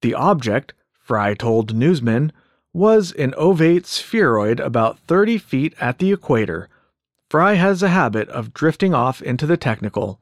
The 0.00 0.14
object, 0.14 0.72
Fry 0.98 1.34
told 1.34 1.74
newsmen, 1.74 2.32
was 2.74 3.12
an 3.12 3.32
ovate 3.38 3.86
spheroid 3.86 4.60
about 4.60 4.98
30 5.06 5.38
feet 5.38 5.74
at 5.80 5.98
the 5.98 6.12
equator. 6.12 6.68
Fry 7.30 7.54
has 7.54 7.82
a 7.82 7.88
habit 7.88 8.28
of 8.28 8.52
drifting 8.52 8.92
off 8.92 9.22
into 9.22 9.46
the 9.46 9.56
technical. 9.56 10.20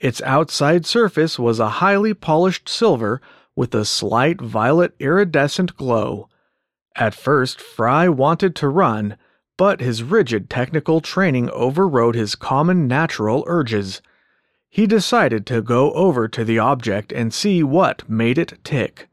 Its 0.00 0.20
outside 0.22 0.84
surface 0.84 1.38
was 1.38 1.58
a 1.58 1.80
highly 1.80 2.12
polished 2.12 2.68
silver 2.68 3.22
with 3.56 3.74
a 3.74 3.84
slight 3.84 4.40
violet 4.40 4.92
iridescent 4.98 5.76
glow. 5.76 6.28
At 6.94 7.14
first, 7.14 7.60
Fry 7.60 8.08
wanted 8.08 8.54
to 8.56 8.68
run 8.68 9.16
but 9.58 9.80
his 9.80 10.04
rigid 10.04 10.48
technical 10.48 11.00
training 11.00 11.50
overrode 11.50 12.14
his 12.14 12.36
common 12.36 12.86
natural 12.86 13.44
urges. 13.46 14.00
He 14.70 14.86
decided 14.86 15.44
to 15.46 15.60
go 15.60 15.92
over 15.92 16.28
to 16.28 16.44
the 16.44 16.60
object 16.60 17.12
and 17.12 17.34
see 17.34 17.62
what 17.62 18.08
made 18.08 18.38
it 18.38 18.58
tick. 18.62 19.08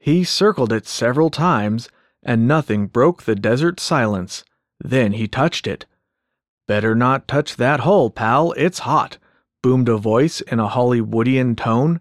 He 0.00 0.24
circled 0.24 0.72
it 0.72 0.88
several 0.88 1.30
times, 1.30 1.88
and 2.22 2.48
nothing 2.48 2.88
broke 2.88 3.22
the 3.22 3.36
desert 3.36 3.78
silence. 3.78 4.44
Then 4.80 5.12
he 5.12 5.28
touched 5.28 5.68
it. 5.68 5.86
Better 6.66 6.96
not 6.96 7.28
touch 7.28 7.54
that 7.56 7.80
hole, 7.80 8.10
pal, 8.10 8.52
it's 8.56 8.80
hot, 8.80 9.18
boomed 9.62 9.88
a 9.88 9.96
voice 9.96 10.40
in 10.40 10.58
a 10.58 10.68
Hollywoodian 10.68 11.56
tone. 11.56 12.00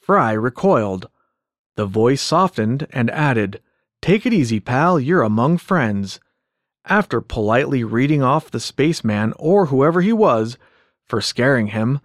Fry 0.00 0.32
recoiled. 0.32 1.08
The 1.76 1.86
voice 1.86 2.22
softened 2.22 2.88
and 2.90 3.10
added, 3.10 3.60
Take 4.02 4.26
it 4.26 4.32
easy, 4.32 4.58
pal, 4.58 4.98
you're 4.98 5.22
among 5.22 5.58
friends 5.58 6.18
after 6.86 7.20
politely 7.20 7.82
reading 7.84 8.22
off 8.22 8.50
the 8.50 8.60
spaceman 8.60 9.34
or 9.38 9.66
whoever 9.66 10.00
he 10.00 10.12
was 10.12 10.56
for 11.04 11.20
scaring 11.20 11.68
him, 11.68 12.00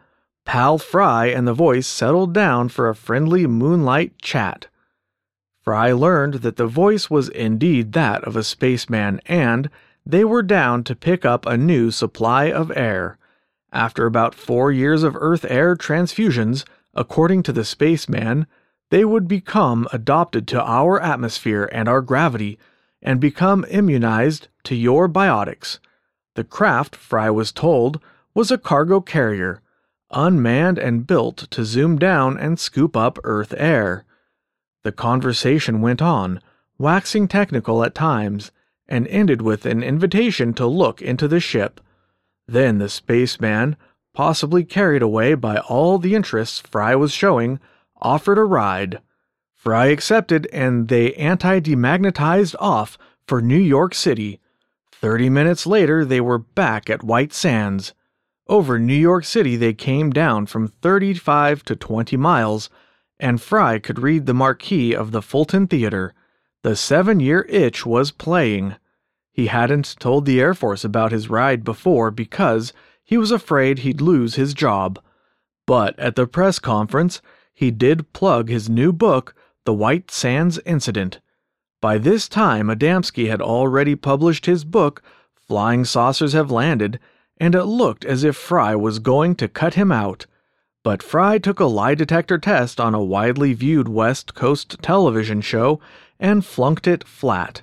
Pal 0.45 0.77
Fry 0.77 1.27
and 1.27 1.47
the 1.47 1.53
voice 1.53 1.87
settled 1.87 2.33
down 2.33 2.69
for 2.69 2.89
a 2.89 2.95
friendly 2.95 3.45
moonlight 3.45 4.19
chat. 4.21 4.67
Fry 5.63 5.91
learned 5.91 6.35
that 6.35 6.55
the 6.55 6.67
voice 6.67 7.09
was 7.09 7.29
indeed 7.29 7.93
that 7.93 8.23
of 8.23 8.35
a 8.35 8.43
spaceman 8.43 9.21
and 9.27 9.69
they 10.05 10.23
were 10.23 10.41
down 10.41 10.83
to 10.83 10.95
pick 10.95 11.23
up 11.23 11.45
a 11.45 11.57
new 11.57 11.91
supply 11.91 12.45
of 12.51 12.71
air. 12.75 13.17
After 13.71 14.05
about 14.05 14.35
four 14.35 14.71
years 14.71 15.03
of 15.03 15.15
Earth 15.15 15.45
air 15.47 15.75
transfusions, 15.75 16.65
according 16.93 17.43
to 17.43 17.53
the 17.53 17.63
spaceman, 17.63 18.47
they 18.89 19.05
would 19.05 19.27
become 19.27 19.87
adopted 19.93 20.47
to 20.49 20.61
our 20.61 20.99
atmosphere 20.99 21.69
and 21.71 21.87
our 21.87 22.01
gravity 22.01 22.57
and 23.01 23.19
become 23.19 23.65
immunized 23.69 24.47
to 24.63 24.75
your 24.75 25.07
biotics. 25.07 25.79
The 26.35 26.43
craft, 26.43 26.95
Fry 26.95 27.29
was 27.29 27.51
told, 27.51 28.01
was 28.33 28.51
a 28.51 28.57
cargo 28.57 28.99
carrier, 28.99 29.61
unmanned 30.11 30.77
and 30.77 31.07
built 31.07 31.49
to 31.51 31.63
zoom 31.63 31.97
down 31.97 32.37
and 32.37 32.59
scoop 32.59 32.97
up 32.97 33.19
Earth 33.23 33.53
air. 33.57 34.05
The 34.83 34.91
conversation 34.91 35.81
went 35.81 36.01
on, 36.01 36.41
waxing 36.77 37.27
technical 37.27 37.83
at 37.83 37.93
times, 37.93 38.51
and 38.87 39.07
ended 39.07 39.41
with 39.41 39.65
an 39.65 39.83
invitation 39.83 40.53
to 40.55 40.65
look 40.65 41.01
into 41.01 41.27
the 41.27 41.39
ship. 41.39 41.79
Then 42.47 42.79
the 42.79 42.89
spaceman, 42.89 43.77
possibly 44.13 44.63
carried 44.63 45.01
away 45.01 45.35
by 45.35 45.57
all 45.57 45.97
the 45.97 46.15
interest 46.15 46.67
Fry 46.67 46.95
was 46.95 47.13
showing, 47.13 47.59
offered 48.01 48.37
a 48.37 48.43
ride. 48.43 48.99
Fry 49.53 49.87
accepted 49.87 50.47
and 50.51 50.87
they 50.87 51.13
anti 51.13 51.59
demagnetized 51.59 52.55
off 52.59 52.97
for 53.27 53.41
New 53.41 53.59
York 53.59 53.93
City. 53.93 54.39
Thirty 54.91 55.29
minutes 55.29 55.65
later, 55.65 56.03
they 56.03 56.19
were 56.19 56.39
back 56.39 56.89
at 56.89 57.03
White 57.03 57.33
Sands. 57.33 57.93
Over 58.47 58.79
New 58.79 58.93
York 58.93 59.23
City, 59.23 59.55
they 59.55 59.73
came 59.73 60.09
down 60.09 60.47
from 60.47 60.67
35 60.67 61.63
to 61.65 61.75
20 61.75 62.17
miles, 62.17 62.69
and 63.21 63.41
Fry 63.41 63.79
could 63.79 63.99
read 63.99 64.25
the 64.25 64.33
marquee 64.33 64.93
of 64.93 65.11
the 65.11 65.21
Fulton 65.21 65.67
Theater. 65.67 66.13
The 66.63 66.75
seven 66.75 67.19
year 67.19 67.45
itch 67.47 67.85
was 67.85 68.11
playing. 68.11 68.75
He 69.31 69.47
hadn't 69.47 69.95
told 69.99 70.25
the 70.25 70.41
Air 70.41 70.53
Force 70.53 70.83
about 70.83 71.11
his 71.11 71.29
ride 71.29 71.63
before 71.63 72.11
because 72.11 72.73
he 73.03 73.17
was 73.17 73.31
afraid 73.31 73.79
he'd 73.79 74.01
lose 74.01 74.35
his 74.35 74.53
job. 74.53 74.99
But 75.67 75.97
at 75.99 76.15
the 76.15 76.27
press 76.27 76.59
conference, 76.59 77.21
he 77.53 77.71
did 77.71 78.11
plug 78.11 78.49
his 78.49 78.69
new 78.69 78.91
book, 78.91 79.35
The 79.65 79.73
White 79.73 80.09
Sands 80.09 80.59
Incident. 80.65 81.19
By 81.79 81.97
this 81.97 82.27
time, 82.27 82.67
Adamski 82.67 83.29
had 83.29 83.41
already 83.41 83.95
published 83.95 84.47
his 84.47 84.63
book, 84.63 85.03
Flying 85.35 85.85
Saucers 85.85 86.33
Have 86.33 86.51
Landed, 86.51 86.99
and 87.37 87.55
it 87.55 87.65
looked 87.65 88.05
as 88.05 88.23
if 88.23 88.35
Fry 88.35 88.75
was 88.75 88.99
going 88.99 89.35
to 89.35 89.47
cut 89.47 89.75
him 89.75 89.91
out. 89.91 90.25
But 90.83 91.03
Fry 91.03 91.37
took 91.37 91.59
a 91.59 91.65
lie 91.65 91.93
detector 91.93 92.39
test 92.39 92.79
on 92.79 92.95
a 92.95 93.03
widely 93.03 93.53
viewed 93.53 93.87
West 93.87 94.33
Coast 94.33 94.77
television 94.81 95.41
show 95.41 95.79
and 96.19 96.43
flunked 96.43 96.87
it 96.87 97.03
flat. 97.03 97.61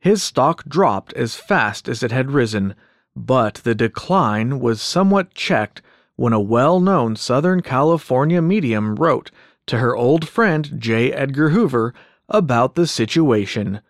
His 0.00 0.22
stock 0.22 0.64
dropped 0.66 1.12
as 1.12 1.36
fast 1.36 1.88
as 1.88 2.02
it 2.02 2.12
had 2.12 2.30
risen, 2.30 2.74
but 3.14 3.56
the 3.56 3.74
decline 3.74 4.60
was 4.60 4.80
somewhat 4.80 5.34
checked 5.34 5.82
when 6.16 6.32
a 6.32 6.40
well 6.40 6.80
known 6.80 7.14
Southern 7.14 7.60
California 7.60 8.40
medium 8.40 8.96
wrote 8.96 9.30
to 9.66 9.78
her 9.78 9.94
old 9.94 10.26
friend 10.26 10.76
J. 10.78 11.12
Edgar 11.12 11.50
Hoover 11.50 11.92
about 12.28 12.74
the 12.74 12.86
situation. 12.86 13.80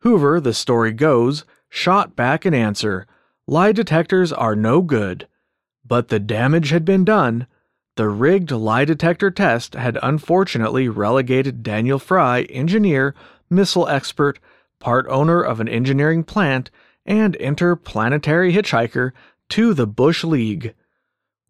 Hoover, 0.00 0.40
the 0.40 0.54
story 0.54 0.92
goes, 0.92 1.44
shot 1.68 2.14
back 2.14 2.44
an 2.44 2.54
answer 2.54 3.06
lie 3.46 3.72
detectors 3.72 4.32
are 4.32 4.54
no 4.54 4.80
good. 4.80 5.26
But 5.84 6.08
the 6.08 6.20
damage 6.20 6.70
had 6.70 6.84
been 6.84 7.04
done. 7.04 7.46
The 7.96 8.08
rigged 8.08 8.50
lie 8.50 8.86
detector 8.86 9.30
test 9.30 9.74
had 9.74 9.98
unfortunately 10.02 10.88
relegated 10.88 11.62
Daniel 11.62 11.98
Fry, 11.98 12.42
engineer, 12.44 13.14
missile 13.50 13.86
expert, 13.86 14.38
part 14.78 15.06
owner 15.08 15.42
of 15.42 15.60
an 15.60 15.68
engineering 15.68 16.24
plant, 16.24 16.70
and 17.04 17.36
interplanetary 17.36 18.52
hitchhiker, 18.52 19.12
to 19.50 19.74
the 19.74 19.86
Bush 19.86 20.24
League. 20.24 20.74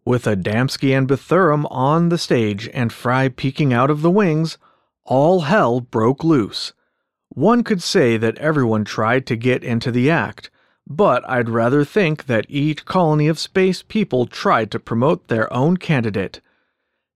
With 0.03 0.25
Adamski 0.25 0.95
and 0.97 1.07
Bethurum 1.07 1.65
on 1.71 2.09
the 2.09 2.17
stage 2.17 2.69
and 2.73 2.91
Fry 2.91 3.29
peeking 3.29 3.71
out 3.71 3.89
of 3.89 4.01
the 4.01 4.11
wings, 4.11 4.57
all 5.05 5.41
hell 5.41 5.79
broke 5.79 6.25
loose. 6.25 6.73
One 7.29 7.63
could 7.63 7.81
say 7.81 8.17
that 8.17 8.37
everyone 8.37 8.83
tried 8.83 9.25
to 9.27 9.37
get 9.37 9.63
into 9.63 9.91
the 9.91 10.11
act, 10.11 10.49
but 10.87 11.27
I'd 11.29 11.49
rather 11.49 11.85
think 11.85 12.25
that 12.25 12.45
each 12.49 12.85
colony 12.85 13.27
of 13.27 13.39
space 13.39 13.81
people 13.81 14.25
tried 14.25 14.71
to 14.71 14.79
promote 14.79 15.27
their 15.27 15.51
own 15.51 15.77
candidate. 15.77 16.41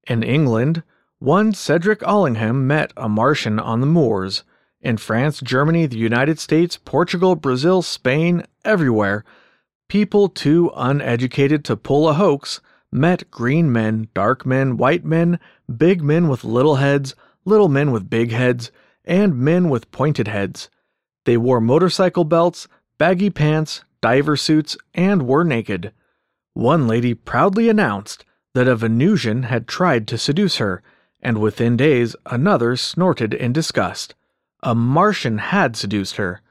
In 0.07 0.23
England, 0.23 0.83
one 1.19 1.53
Cedric 1.53 2.01
Allingham 2.03 2.67
met 2.67 2.93
a 2.95 3.09
Martian 3.09 3.59
on 3.59 3.81
the 3.81 3.87
moors. 3.87 4.43
In 4.81 4.97
France, 4.97 5.41
Germany, 5.41 5.85
the 5.85 5.97
United 5.97 6.39
States, 6.39 6.77
Portugal, 6.77 7.35
Brazil, 7.35 7.81
Spain, 7.81 8.43
everywhere, 8.63 9.25
people 9.89 10.29
too 10.29 10.71
uneducated 10.75 11.65
to 11.65 11.75
pull 11.75 12.07
a 12.07 12.13
hoax 12.13 12.61
met 12.91 13.29
green 13.31 13.71
men, 13.71 14.07
dark 14.13 14.45
men, 14.45 14.77
white 14.77 15.03
men, 15.03 15.39
big 15.75 16.01
men 16.01 16.27
with 16.27 16.43
little 16.43 16.75
heads, 16.75 17.15
little 17.45 17.67
men 17.67 17.91
with 17.91 18.09
big 18.09 18.31
heads, 18.31 18.71
and 19.03 19.37
men 19.37 19.69
with 19.69 19.91
pointed 19.91 20.27
heads. 20.27 20.69
They 21.25 21.37
wore 21.37 21.59
motorcycle 21.59 22.23
belts, 22.23 22.67
baggy 22.97 23.29
pants, 23.29 23.83
diver 24.01 24.35
suits, 24.35 24.77
and 24.93 25.27
were 25.27 25.43
naked. 25.43 25.91
One 26.53 26.87
lady 26.87 27.13
proudly 27.13 27.69
announced 27.69 28.25
that 28.53 28.67
a 28.67 28.75
Venusian 28.75 29.43
had 29.43 29.67
tried 29.67 30.07
to 30.07 30.17
seduce 30.17 30.57
her, 30.57 30.81
and 31.21 31.39
within 31.39 31.77
days 31.77 32.15
another 32.25 32.75
snorted 32.75 33.33
in 33.33 33.53
disgust. 33.53 34.15
A 34.63 34.73
Martian 34.73 35.37
had 35.37 35.75
seduced 35.75 36.15
her. 36.15 36.41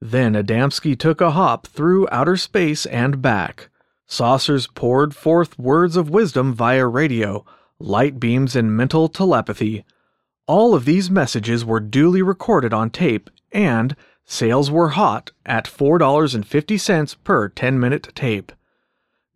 Then 0.00 0.34
Adamski 0.34 0.96
took 0.98 1.20
a 1.20 1.32
hop 1.32 1.66
through 1.66 2.08
outer 2.12 2.36
space 2.36 2.86
and 2.86 3.20
back. 3.20 3.68
Saucers 4.06 4.66
poured 4.66 5.14
forth 5.14 5.58
words 5.58 5.96
of 5.96 6.10
wisdom 6.10 6.52
via 6.52 6.86
radio, 6.86 7.44
light 7.78 8.20
beams 8.20 8.54
and 8.54 8.76
mental 8.76 9.08
telepathy. 9.08 9.84
All 10.46 10.74
of 10.74 10.84
these 10.84 11.10
messages 11.10 11.64
were 11.64 11.80
duly 11.80 12.22
recorded 12.22 12.74
on 12.74 12.90
tape 12.90 13.30
and, 13.50 13.96
Sales 14.26 14.70
were 14.70 14.90
hot 14.90 15.32
at 15.44 15.66
$4.50 15.66 17.16
per 17.24 17.48
10 17.48 17.78
minute 17.78 18.08
tape. 18.14 18.52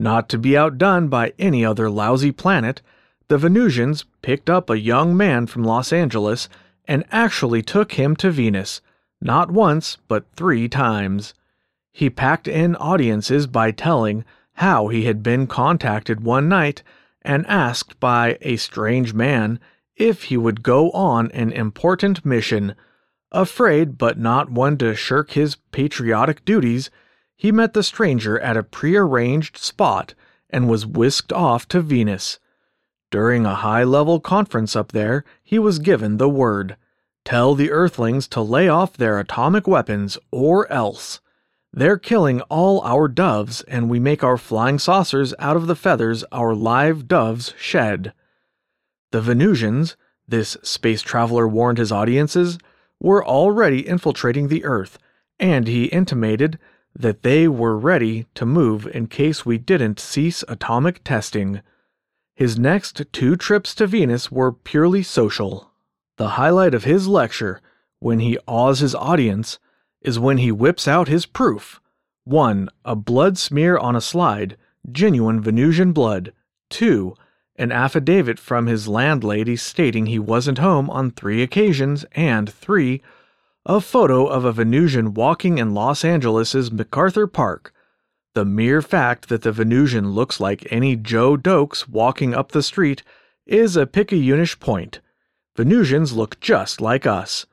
Not 0.01 0.29
to 0.31 0.39
be 0.39 0.57
outdone 0.57 1.09
by 1.09 1.33
any 1.39 1.65
other 1.65 1.91
lousy 1.91 2.33
planet, 2.33 2.81
the 3.29 3.39
Venusians 3.39 4.05
picked 4.23 4.49
up 4.49 4.71
a 4.71 4.79
young 4.79 5.17
man 5.17 5.47
from 5.47 5.65
Los 5.65 5.93
Angeles 5.93 6.49
and 6.87 7.05
actually 7.13 7.63
took 7.63 7.93
him 7.93 8.17
to 8.17 8.31
Venus, 8.31 8.81
not 9.21 9.51
once, 9.51 9.99
but 10.09 10.25
three 10.35 10.69
times. 10.69 11.35
He 11.93 12.09
packed 12.09 12.49
in 12.49 12.77
audiences 12.77 13.47
by 13.47 13.73
telling 13.73 14.25
how 14.55 14.89
he 14.89 15.05
had 15.05 15.23
been 15.23 15.47
contacted 15.47 16.23
one 16.23 16.49
night 16.49 16.83
and 17.23 17.47
asked 17.47 18.01
by 18.01 18.39
a 18.41 18.57
strange 18.57 19.13
man 19.13 19.61
if 19.97 20.25
he 20.25 20.37
would 20.37 20.63
go 20.63 20.91
on 20.93 21.31
an 21.33 21.53
important 21.53 22.25
mission 22.25 22.75
Afraid, 23.33 23.99
but 23.99 24.19
not 24.19 24.51
one 24.51 24.79
to 24.79 24.95
shirk 24.95 25.33
his 25.33 25.57
patriotic 25.73 26.45
duties, 26.45 26.91
he 27.37 27.53
met 27.53 27.75
the 27.75 27.83
stranger 27.83 28.39
at 28.41 28.57
a 28.57 28.63
prearranged 28.63 29.57
spot 29.57 30.15
and 30.51 30.69
was 30.69 30.87
whisked 30.87 31.33
off 31.33 31.69
to 31.69 31.81
Venus. 31.81 32.39
During 33.11 33.47
a 33.47 33.57
high 33.57 33.85
level 33.85 34.21
conference 34.21 34.75
up 34.75 34.93
there, 34.93 35.25
he 35.43 35.59
was 35.59 35.79
given 35.79 36.17
the 36.17 36.29
word 36.29 36.77
Tell 37.25 37.55
the 37.55 37.71
Earthlings 37.71 38.27
to 38.29 38.41
lay 38.41 38.71
off 38.71 38.97
their 38.97 39.19
atomic 39.19 39.67
weapons, 39.67 40.17
or 40.31 40.71
else. 40.73 41.21
They're 41.73 41.99
killing 41.99 42.41
all 42.43 42.81
our 42.81 43.07
doves, 43.07 43.61
and 43.63 43.91
we 43.91 44.01
make 44.01 44.25
our 44.25 44.39
flying 44.39 44.79
saucers 44.79 45.35
out 45.39 45.55
of 45.55 45.67
the 45.67 45.77
feathers 45.77 46.25
our 46.33 46.55
live 46.55 47.07
doves 47.07 47.53
shed. 47.59 48.15
The 49.11 49.21
Venusians, 49.21 49.97
this 50.27 50.57
space 50.63 51.03
traveler 51.03 51.47
warned 51.47 51.77
his 51.77 51.93
audiences, 51.93 52.59
were 53.01 53.25
already 53.25 53.87
infiltrating 53.87 54.49
the 54.49 54.65
Earth, 54.65 54.99
and 55.39 55.67
he 55.67 55.85
intimated 55.87 56.59
that 56.95 57.23
they 57.23 57.47
were 57.47 57.79
ready 57.79 58.27
to 58.35 58.45
move 58.45 58.87
in 58.89 59.07
case 59.07 59.47
we 59.47 59.59
didn't 59.59 60.01
cease 60.01 60.43
atomic 60.49 61.03
testing. 61.05 61.61
His 62.35 62.59
next 62.59 63.03
two 63.13 63.37
trips 63.37 63.75
to 63.77 63.87
Venus 63.87 64.33
were 64.33 64.53
purely 64.53 65.03
social. 65.03 65.71
The 66.17 66.31
highlight 66.31 66.75
of 66.75 66.85
his 66.85 67.07
lecture, 67.07 67.61
when 68.01 68.19
he 68.19 68.39
awes 68.49 68.81
his 68.81 68.95
audience, 68.95 69.59
is 70.01 70.19
when 70.19 70.39
he 70.39 70.51
whips 70.51 70.89
out 70.89 71.09
his 71.09 71.27
proof 71.27 71.81
1. 72.25 72.69
A 72.85 72.97
blood 72.97 73.39
smear 73.39 73.79
on 73.79 73.97
a 73.97 74.01
slide, 74.01 74.57
genuine 74.91 75.41
Venusian 75.41 75.93
blood. 75.93 76.33
2 76.71 77.15
an 77.59 77.73
affidavit 77.73 78.39
from 78.39 78.67
his 78.67 78.89
landlady 78.89 79.57
stating 79.57 80.07
he 80.07 80.19
wasn't 80.19 80.59
home 80.59 80.89
on 80.89 81.11
three 81.11 81.43
occasions, 81.43 82.05
and 82.13 82.49
three, 82.49 83.03
a 83.67 83.81
photo 83.81 84.27
of 84.27 84.45
a 84.45 84.53
Venusian 84.53 85.13
walking 85.13 85.59
in 85.59 85.75
Los 85.75 86.05
Angeles's 86.05 86.71
MacArthur 86.71 87.27
Park. 87.27 87.75
The 88.35 88.45
mere 88.45 88.81
fact 88.81 89.29
that 89.29 89.43
the 89.43 89.53
Venusian 89.53 90.13
looks 90.13 90.39
like 90.39 90.73
any 90.73 90.95
Joe 90.95 91.37
Dokes 91.37 91.89
walking 91.89 92.33
up 92.33 92.53
the 92.53 92.63
street 92.63 93.03
is 93.47 93.77
a 93.77 93.87
picayunish 93.87 94.61
point. 94.61 95.01
Venusians 95.57 96.13
look 96.13 96.39
just 96.39 96.81
like 96.81 97.05
us. 97.05 97.47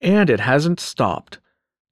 And 0.00 0.28
it 0.28 0.40
hasn't 0.40 0.80
stopped. 0.80 1.38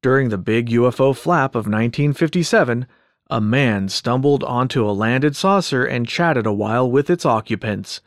During 0.02 0.28
the 0.28 0.38
big 0.38 0.70
UFO 0.70 1.16
flap 1.16 1.54
of 1.54 1.66
1957, 1.66 2.86
a 3.28 3.40
man 3.40 3.88
stumbled 3.88 4.44
onto 4.44 4.88
a 4.88 4.92
landed 4.92 5.34
saucer 5.34 5.84
and 5.84 6.06
chatted 6.06 6.46
a 6.46 6.52
while 6.52 6.88
with 6.90 7.10
its 7.10 7.26
occupants. 7.26 8.00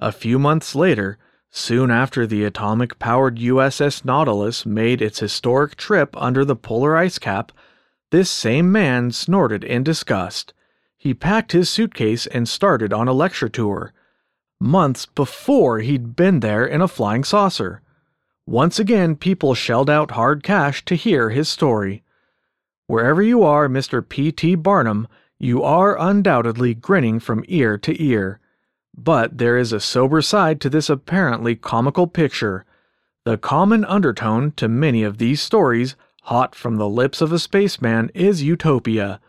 A 0.00 0.10
few 0.10 0.38
months 0.38 0.74
later, 0.74 1.18
soon 1.50 1.90
after 1.90 2.26
the 2.26 2.44
atomic 2.44 2.98
powered 2.98 3.38
USS 3.38 4.04
Nautilus 4.04 4.66
made 4.66 5.00
its 5.00 5.20
historic 5.20 5.76
trip 5.76 6.14
under 6.16 6.44
the 6.44 6.56
polar 6.56 6.96
ice 6.96 7.18
cap, 7.18 7.52
this 8.10 8.30
same 8.30 8.70
man 8.70 9.12
snorted 9.12 9.62
in 9.64 9.82
disgust. 9.82 10.52
He 10.96 11.14
packed 11.14 11.52
his 11.52 11.70
suitcase 11.70 12.26
and 12.26 12.48
started 12.48 12.92
on 12.92 13.08
a 13.08 13.12
lecture 13.12 13.48
tour. 13.48 13.92
Months 14.60 15.06
before 15.06 15.80
he'd 15.80 16.16
been 16.16 16.40
there 16.40 16.66
in 16.66 16.80
a 16.80 16.88
flying 16.88 17.24
saucer. 17.24 17.82
Once 18.46 18.78
again, 18.78 19.16
people 19.16 19.54
shelled 19.54 19.90
out 19.90 20.12
hard 20.12 20.42
cash 20.42 20.84
to 20.84 20.94
hear 20.94 21.30
his 21.30 21.48
story. 21.48 22.02
Wherever 22.88 23.20
you 23.20 23.42
are, 23.42 23.68
Mr. 23.68 24.08
P.T. 24.08 24.54
Barnum, 24.54 25.08
you 25.38 25.60
are 25.62 25.98
undoubtedly 25.98 26.72
grinning 26.72 27.18
from 27.18 27.44
ear 27.48 27.76
to 27.78 28.00
ear. 28.00 28.38
But 28.96 29.38
there 29.38 29.58
is 29.58 29.72
a 29.72 29.80
sober 29.80 30.22
side 30.22 30.60
to 30.60 30.70
this 30.70 30.88
apparently 30.88 31.56
comical 31.56 32.06
picture. 32.06 32.64
The 33.24 33.38
common 33.38 33.84
undertone 33.84 34.52
to 34.52 34.68
many 34.68 35.02
of 35.02 35.18
these 35.18 35.42
stories, 35.42 35.96
hot 36.22 36.54
from 36.54 36.76
the 36.76 36.88
lips 36.88 37.20
of 37.20 37.32
a 37.32 37.40
spaceman, 37.40 38.10
is 38.14 38.44
utopia. 38.44 39.20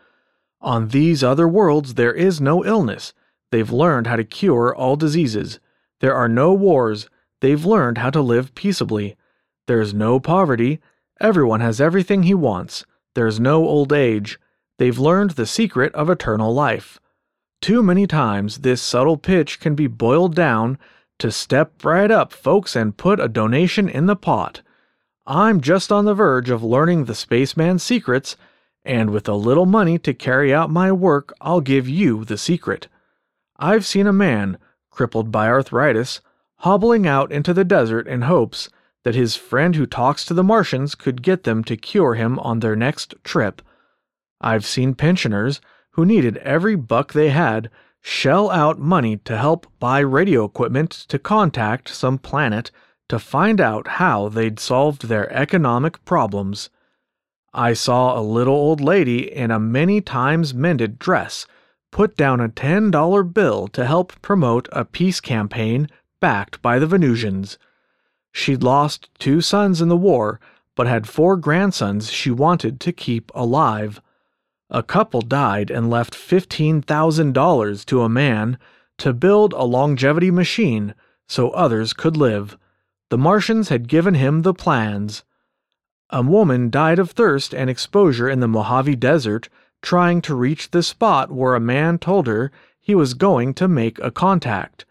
On 0.60 0.88
these 0.88 1.24
other 1.24 1.48
worlds, 1.48 1.94
there 1.94 2.14
is 2.14 2.40
no 2.40 2.64
illness. 2.64 3.12
They've 3.50 3.70
learned 3.72 4.06
how 4.06 4.16
to 4.16 4.24
cure 4.24 4.72
all 4.74 4.94
diseases. 4.94 5.58
There 6.00 6.14
are 6.14 6.28
no 6.28 6.52
wars. 6.52 7.10
They've 7.40 7.64
learned 7.64 7.98
how 7.98 8.10
to 8.10 8.20
live 8.20 8.54
peaceably. 8.54 9.16
There's 9.66 9.92
no 9.92 10.20
poverty. 10.20 10.80
Everyone 11.20 11.60
has 11.60 11.80
everything 11.80 12.22
he 12.22 12.34
wants. 12.34 12.84
There's 13.18 13.40
no 13.40 13.66
old 13.66 13.92
age. 13.92 14.38
They've 14.78 14.96
learned 14.96 15.32
the 15.32 15.44
secret 15.44 15.92
of 15.92 16.08
eternal 16.08 16.54
life. 16.54 17.00
Too 17.60 17.82
many 17.82 18.06
times, 18.06 18.58
this 18.58 18.80
subtle 18.80 19.16
pitch 19.16 19.58
can 19.58 19.74
be 19.74 19.88
boiled 19.88 20.36
down 20.36 20.78
to 21.18 21.32
step 21.32 21.84
right 21.84 22.12
up, 22.12 22.32
folks, 22.32 22.76
and 22.76 22.96
put 22.96 23.18
a 23.18 23.26
donation 23.26 23.88
in 23.88 24.06
the 24.06 24.14
pot. 24.14 24.62
I'm 25.26 25.60
just 25.60 25.90
on 25.90 26.04
the 26.04 26.14
verge 26.14 26.48
of 26.48 26.62
learning 26.62 27.06
the 27.06 27.14
spaceman's 27.16 27.82
secrets, 27.82 28.36
and 28.84 29.10
with 29.10 29.28
a 29.28 29.34
little 29.34 29.66
money 29.66 29.98
to 29.98 30.14
carry 30.14 30.54
out 30.54 30.70
my 30.70 30.92
work, 30.92 31.32
I'll 31.40 31.60
give 31.60 31.88
you 31.88 32.24
the 32.24 32.38
secret. 32.38 32.86
I've 33.56 33.84
seen 33.84 34.06
a 34.06 34.12
man, 34.12 34.58
crippled 34.90 35.32
by 35.32 35.48
arthritis, 35.48 36.20
hobbling 36.58 37.04
out 37.04 37.32
into 37.32 37.52
the 37.52 37.64
desert 37.64 38.06
in 38.06 38.22
hopes 38.22 38.68
that 39.08 39.14
his 39.14 39.36
friend 39.36 39.74
who 39.74 39.86
talks 39.86 40.22
to 40.22 40.34
the 40.34 40.44
Martians 40.44 40.94
could 40.94 41.22
get 41.22 41.44
them 41.44 41.64
to 41.64 41.78
cure 41.78 42.12
him 42.12 42.38
on 42.40 42.60
their 42.60 42.76
next 42.76 43.14
trip. 43.24 43.62
I've 44.38 44.66
seen 44.66 44.94
pensioners 44.94 45.62
who 45.92 46.04
needed 46.04 46.36
every 46.36 46.76
buck 46.76 47.14
they 47.14 47.30
had 47.30 47.70
shell 48.02 48.50
out 48.50 48.78
money 48.78 49.16
to 49.24 49.38
help 49.38 49.66
buy 49.78 50.00
radio 50.00 50.44
equipment 50.44 50.90
to 51.08 51.18
contact 51.18 51.88
some 51.88 52.18
planet 52.18 52.70
to 53.08 53.18
find 53.18 53.62
out 53.62 53.88
how 53.88 54.28
they'd 54.28 54.60
solved 54.60 55.08
their 55.08 55.32
economic 55.32 56.04
problems. 56.04 56.68
I 57.54 57.72
saw 57.72 58.14
a 58.14 58.20
little 58.20 58.56
old 58.56 58.82
lady 58.82 59.20
in 59.34 59.50
a 59.50 59.58
many 59.58 60.02
times 60.02 60.52
mended 60.52 60.98
dress 60.98 61.46
put 61.90 62.14
down 62.14 62.40
a 62.42 62.50
$10 62.50 63.32
bill 63.32 63.68
to 63.68 63.86
help 63.86 64.20
promote 64.20 64.68
a 64.70 64.84
peace 64.84 65.22
campaign 65.22 65.88
backed 66.20 66.60
by 66.60 66.78
the 66.78 66.86
Venusians. 66.86 67.56
She'd 68.32 68.62
lost 68.62 69.08
two 69.18 69.40
sons 69.40 69.80
in 69.80 69.88
the 69.88 69.96
war, 69.96 70.40
but 70.74 70.86
had 70.86 71.08
four 71.08 71.36
grandsons 71.36 72.10
she 72.10 72.30
wanted 72.30 72.78
to 72.80 72.92
keep 72.92 73.32
alive. 73.34 74.00
A 74.70 74.82
couple 74.82 75.22
died 75.22 75.70
and 75.70 75.88
left 75.88 76.14
$15,000 76.14 77.84
to 77.86 78.02
a 78.02 78.08
man 78.08 78.58
to 78.98 79.12
build 79.12 79.52
a 79.52 79.64
longevity 79.64 80.30
machine 80.30 80.94
so 81.26 81.50
others 81.50 81.92
could 81.92 82.16
live. 82.16 82.58
The 83.10 83.18
Martians 83.18 83.70
had 83.70 83.88
given 83.88 84.14
him 84.14 84.42
the 84.42 84.54
plans. 84.54 85.24
A 86.10 86.22
woman 86.22 86.70
died 86.70 86.98
of 86.98 87.10
thirst 87.10 87.54
and 87.54 87.70
exposure 87.70 88.28
in 88.28 88.40
the 88.40 88.48
Mojave 88.48 88.96
Desert 88.96 89.48
trying 89.82 90.20
to 90.22 90.34
reach 90.34 90.70
the 90.70 90.82
spot 90.82 91.30
where 91.30 91.54
a 91.54 91.60
man 91.60 91.98
told 91.98 92.26
her 92.26 92.50
he 92.80 92.94
was 92.94 93.14
going 93.14 93.54
to 93.54 93.68
make 93.68 93.98
a 94.00 94.10
contact. 94.10 94.84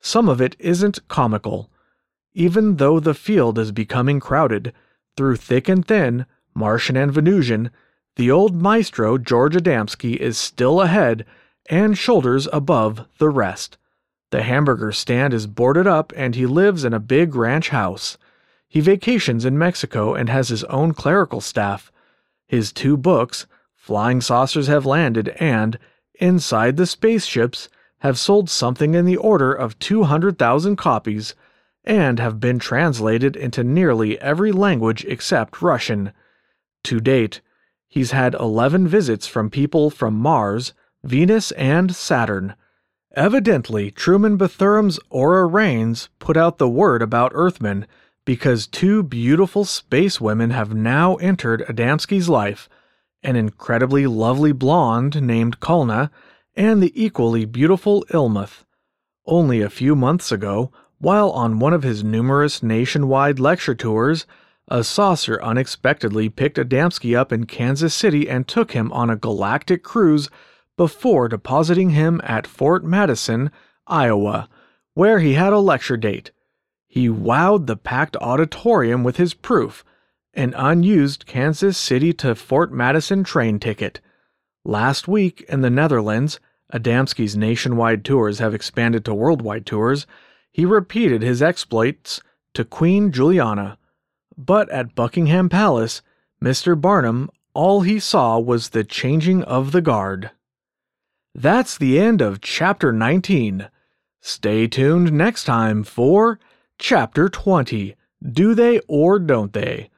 Some 0.00 0.28
of 0.28 0.40
it 0.40 0.56
isn't 0.58 1.06
comical. 1.08 1.70
Even 2.38 2.76
though 2.76 3.00
the 3.00 3.14
field 3.14 3.58
is 3.58 3.72
becoming 3.72 4.20
crowded, 4.20 4.74
through 5.16 5.36
thick 5.36 5.70
and 5.70 5.86
thin, 5.86 6.26
Martian 6.54 6.94
and 6.94 7.10
Venusian, 7.10 7.70
the 8.16 8.30
old 8.30 8.54
maestro 8.54 9.16
George 9.16 9.54
Adamski 9.54 10.18
is 10.18 10.36
still 10.36 10.82
ahead 10.82 11.24
and 11.70 11.96
shoulders 11.96 12.46
above 12.52 13.06
the 13.16 13.30
rest. 13.30 13.78
The 14.32 14.42
hamburger 14.42 14.92
stand 14.92 15.32
is 15.32 15.46
boarded 15.46 15.86
up 15.86 16.12
and 16.14 16.34
he 16.34 16.44
lives 16.44 16.84
in 16.84 16.92
a 16.92 17.00
big 17.00 17.34
ranch 17.34 17.70
house. 17.70 18.18
He 18.68 18.80
vacations 18.80 19.46
in 19.46 19.56
Mexico 19.56 20.12
and 20.12 20.28
has 20.28 20.50
his 20.50 20.64
own 20.64 20.92
clerical 20.92 21.40
staff. 21.40 21.90
His 22.46 22.70
two 22.70 22.98
books, 22.98 23.46
Flying 23.74 24.20
Saucers 24.20 24.66
Have 24.66 24.84
Landed 24.84 25.30
and 25.40 25.78
Inside 26.20 26.76
the 26.76 26.84
Spaceships, 26.84 27.70
have 28.00 28.18
sold 28.18 28.50
something 28.50 28.92
in 28.92 29.06
the 29.06 29.16
order 29.16 29.54
of 29.54 29.78
200,000 29.78 30.76
copies 30.76 31.34
and 31.86 32.18
have 32.18 32.40
been 32.40 32.58
translated 32.58 33.36
into 33.36 33.62
nearly 33.62 34.20
every 34.20 34.52
language 34.52 35.04
except 35.06 35.62
Russian. 35.62 36.12
To 36.84 37.00
date, 37.00 37.40
He's 37.88 38.10
had 38.10 38.34
11 38.34 38.88
visits 38.88 39.26
from 39.26 39.48
people 39.48 39.88
from 39.88 40.14
Mars, 40.14 40.74
Venus, 41.02 41.50
and 41.52 41.94
Saturn. 41.94 42.54
Evidently, 43.14 43.90
Truman 43.90 44.36
Bethurum's 44.36 44.98
Aura 45.08 45.48
Rhanes 45.48 46.08
put 46.18 46.36
out 46.36 46.58
the 46.58 46.68
word 46.68 47.00
about 47.00 47.32
Earthmen 47.34 47.86
because 48.26 48.66
two 48.66 49.02
beautiful 49.02 49.64
space 49.64 50.20
women 50.20 50.50
have 50.50 50.74
now 50.74 51.14
entered 51.16 51.64
Adamski's 51.68 52.28
life 52.28 52.68
an 53.22 53.34
incredibly 53.34 54.06
lovely 54.06 54.52
blonde 54.52 55.22
named 55.22 55.58
Kalna 55.60 56.10
and 56.54 56.82
the 56.82 56.92
equally 56.94 57.44
beautiful 57.44 58.04
Ilmuth. 58.10 58.64
Only 59.24 59.62
a 59.62 59.70
few 59.70 59.96
months 59.96 60.30
ago, 60.30 60.70
while 60.98 61.30
on 61.30 61.58
one 61.58 61.72
of 61.72 61.82
his 61.82 62.02
numerous 62.02 62.62
nationwide 62.62 63.38
lecture 63.38 63.74
tours, 63.74 64.26
a 64.68 64.82
saucer 64.82 65.40
unexpectedly 65.42 66.28
picked 66.28 66.56
Adamski 66.56 67.16
up 67.16 67.32
in 67.32 67.46
Kansas 67.46 67.94
City 67.94 68.28
and 68.28 68.48
took 68.48 68.72
him 68.72 68.92
on 68.92 69.10
a 69.10 69.16
galactic 69.16 69.82
cruise 69.82 70.28
before 70.76 71.28
depositing 71.28 71.90
him 71.90 72.20
at 72.24 72.46
Fort 72.46 72.84
Madison, 72.84 73.50
Iowa, 73.86 74.48
where 74.94 75.20
he 75.20 75.34
had 75.34 75.52
a 75.52 75.58
lecture 75.58 75.96
date. 75.96 76.30
He 76.86 77.08
wowed 77.08 77.66
the 77.66 77.76
packed 77.76 78.16
auditorium 78.16 79.04
with 79.04 79.16
his 79.16 79.34
proof 79.34 79.84
an 80.36 80.52
unused 80.54 81.24
Kansas 81.26 81.78
City 81.78 82.12
to 82.12 82.34
Fort 82.34 82.70
Madison 82.70 83.24
train 83.24 83.58
ticket. 83.58 84.00
Last 84.64 85.08
week 85.08 85.44
in 85.48 85.62
the 85.62 85.70
Netherlands, 85.70 86.38
Adamski's 86.74 87.36
nationwide 87.36 88.04
tours 88.04 88.38
have 88.38 88.54
expanded 88.54 89.04
to 89.06 89.14
worldwide 89.14 89.64
tours. 89.64 90.06
He 90.56 90.64
repeated 90.64 91.20
his 91.20 91.42
exploits 91.42 92.22
to 92.54 92.64
Queen 92.64 93.12
Juliana 93.12 93.76
but 94.38 94.70
at 94.70 94.94
Buckingham 94.94 95.50
Palace, 95.50 96.00
Mr. 96.42 96.80
Barnum, 96.80 97.28
all 97.52 97.82
he 97.82 98.00
saw 98.00 98.38
was 98.38 98.70
the 98.70 98.82
changing 98.82 99.42
of 99.42 99.72
the 99.72 99.82
guard. 99.82 100.30
That's 101.34 101.76
the 101.76 101.98
end 101.98 102.22
of 102.22 102.40
Chapter 102.40 102.90
19. 102.90 103.68
Stay 104.22 104.66
tuned 104.66 105.12
next 105.12 105.44
time 105.44 105.84
for 105.84 106.40
Chapter 106.78 107.28
20 107.28 107.94
Do 108.32 108.54
They 108.54 108.80
or 108.88 109.18
Don't 109.18 109.52
They? 109.52 109.90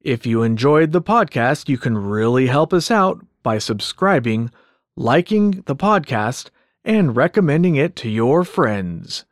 If 0.00 0.24
you 0.24 0.44
enjoyed 0.44 0.92
the 0.92 1.02
podcast, 1.02 1.68
you 1.68 1.76
can 1.76 1.98
really 1.98 2.46
help 2.46 2.72
us 2.72 2.88
out 2.88 3.26
by 3.42 3.58
subscribing, 3.58 4.52
liking 4.94 5.64
the 5.66 5.74
podcast, 5.74 6.50
and 6.84 7.16
recommending 7.16 7.74
it 7.74 7.96
to 7.96 8.08
your 8.08 8.44
friends. 8.44 9.24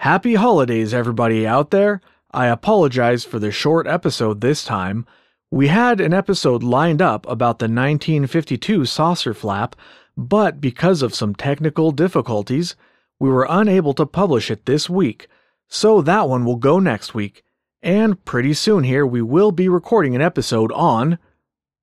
Happy 0.00 0.34
holidays, 0.34 0.94
everybody 0.94 1.46
out 1.46 1.70
there! 1.70 2.00
I 2.30 2.46
apologize 2.46 3.26
for 3.26 3.38
the 3.38 3.52
short 3.52 3.86
episode 3.86 4.40
this 4.40 4.64
time. 4.64 5.04
We 5.50 5.68
had 5.68 6.00
an 6.00 6.14
episode 6.14 6.62
lined 6.62 7.02
up 7.02 7.26
about 7.26 7.58
the 7.58 7.64
1952 7.64 8.86
saucer 8.86 9.34
flap, 9.34 9.76
but 10.16 10.58
because 10.58 11.02
of 11.02 11.14
some 11.14 11.34
technical 11.34 11.92
difficulties, 11.92 12.76
we 13.18 13.28
were 13.28 13.46
unable 13.50 13.92
to 13.92 14.06
publish 14.06 14.50
it 14.50 14.64
this 14.64 14.88
week, 14.88 15.28
so 15.68 16.00
that 16.00 16.30
one 16.30 16.46
will 16.46 16.56
go 16.56 16.78
next 16.78 17.12
week. 17.12 17.44
And 17.82 18.24
pretty 18.24 18.54
soon 18.54 18.84
here, 18.84 19.04
we 19.04 19.20
will 19.20 19.52
be 19.52 19.68
recording 19.68 20.14
an 20.14 20.22
episode 20.22 20.72
on 20.72 21.18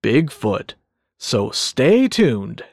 Bigfoot. 0.01 0.73
So 1.19 1.51
stay 1.51 2.07
tuned. 2.07 2.63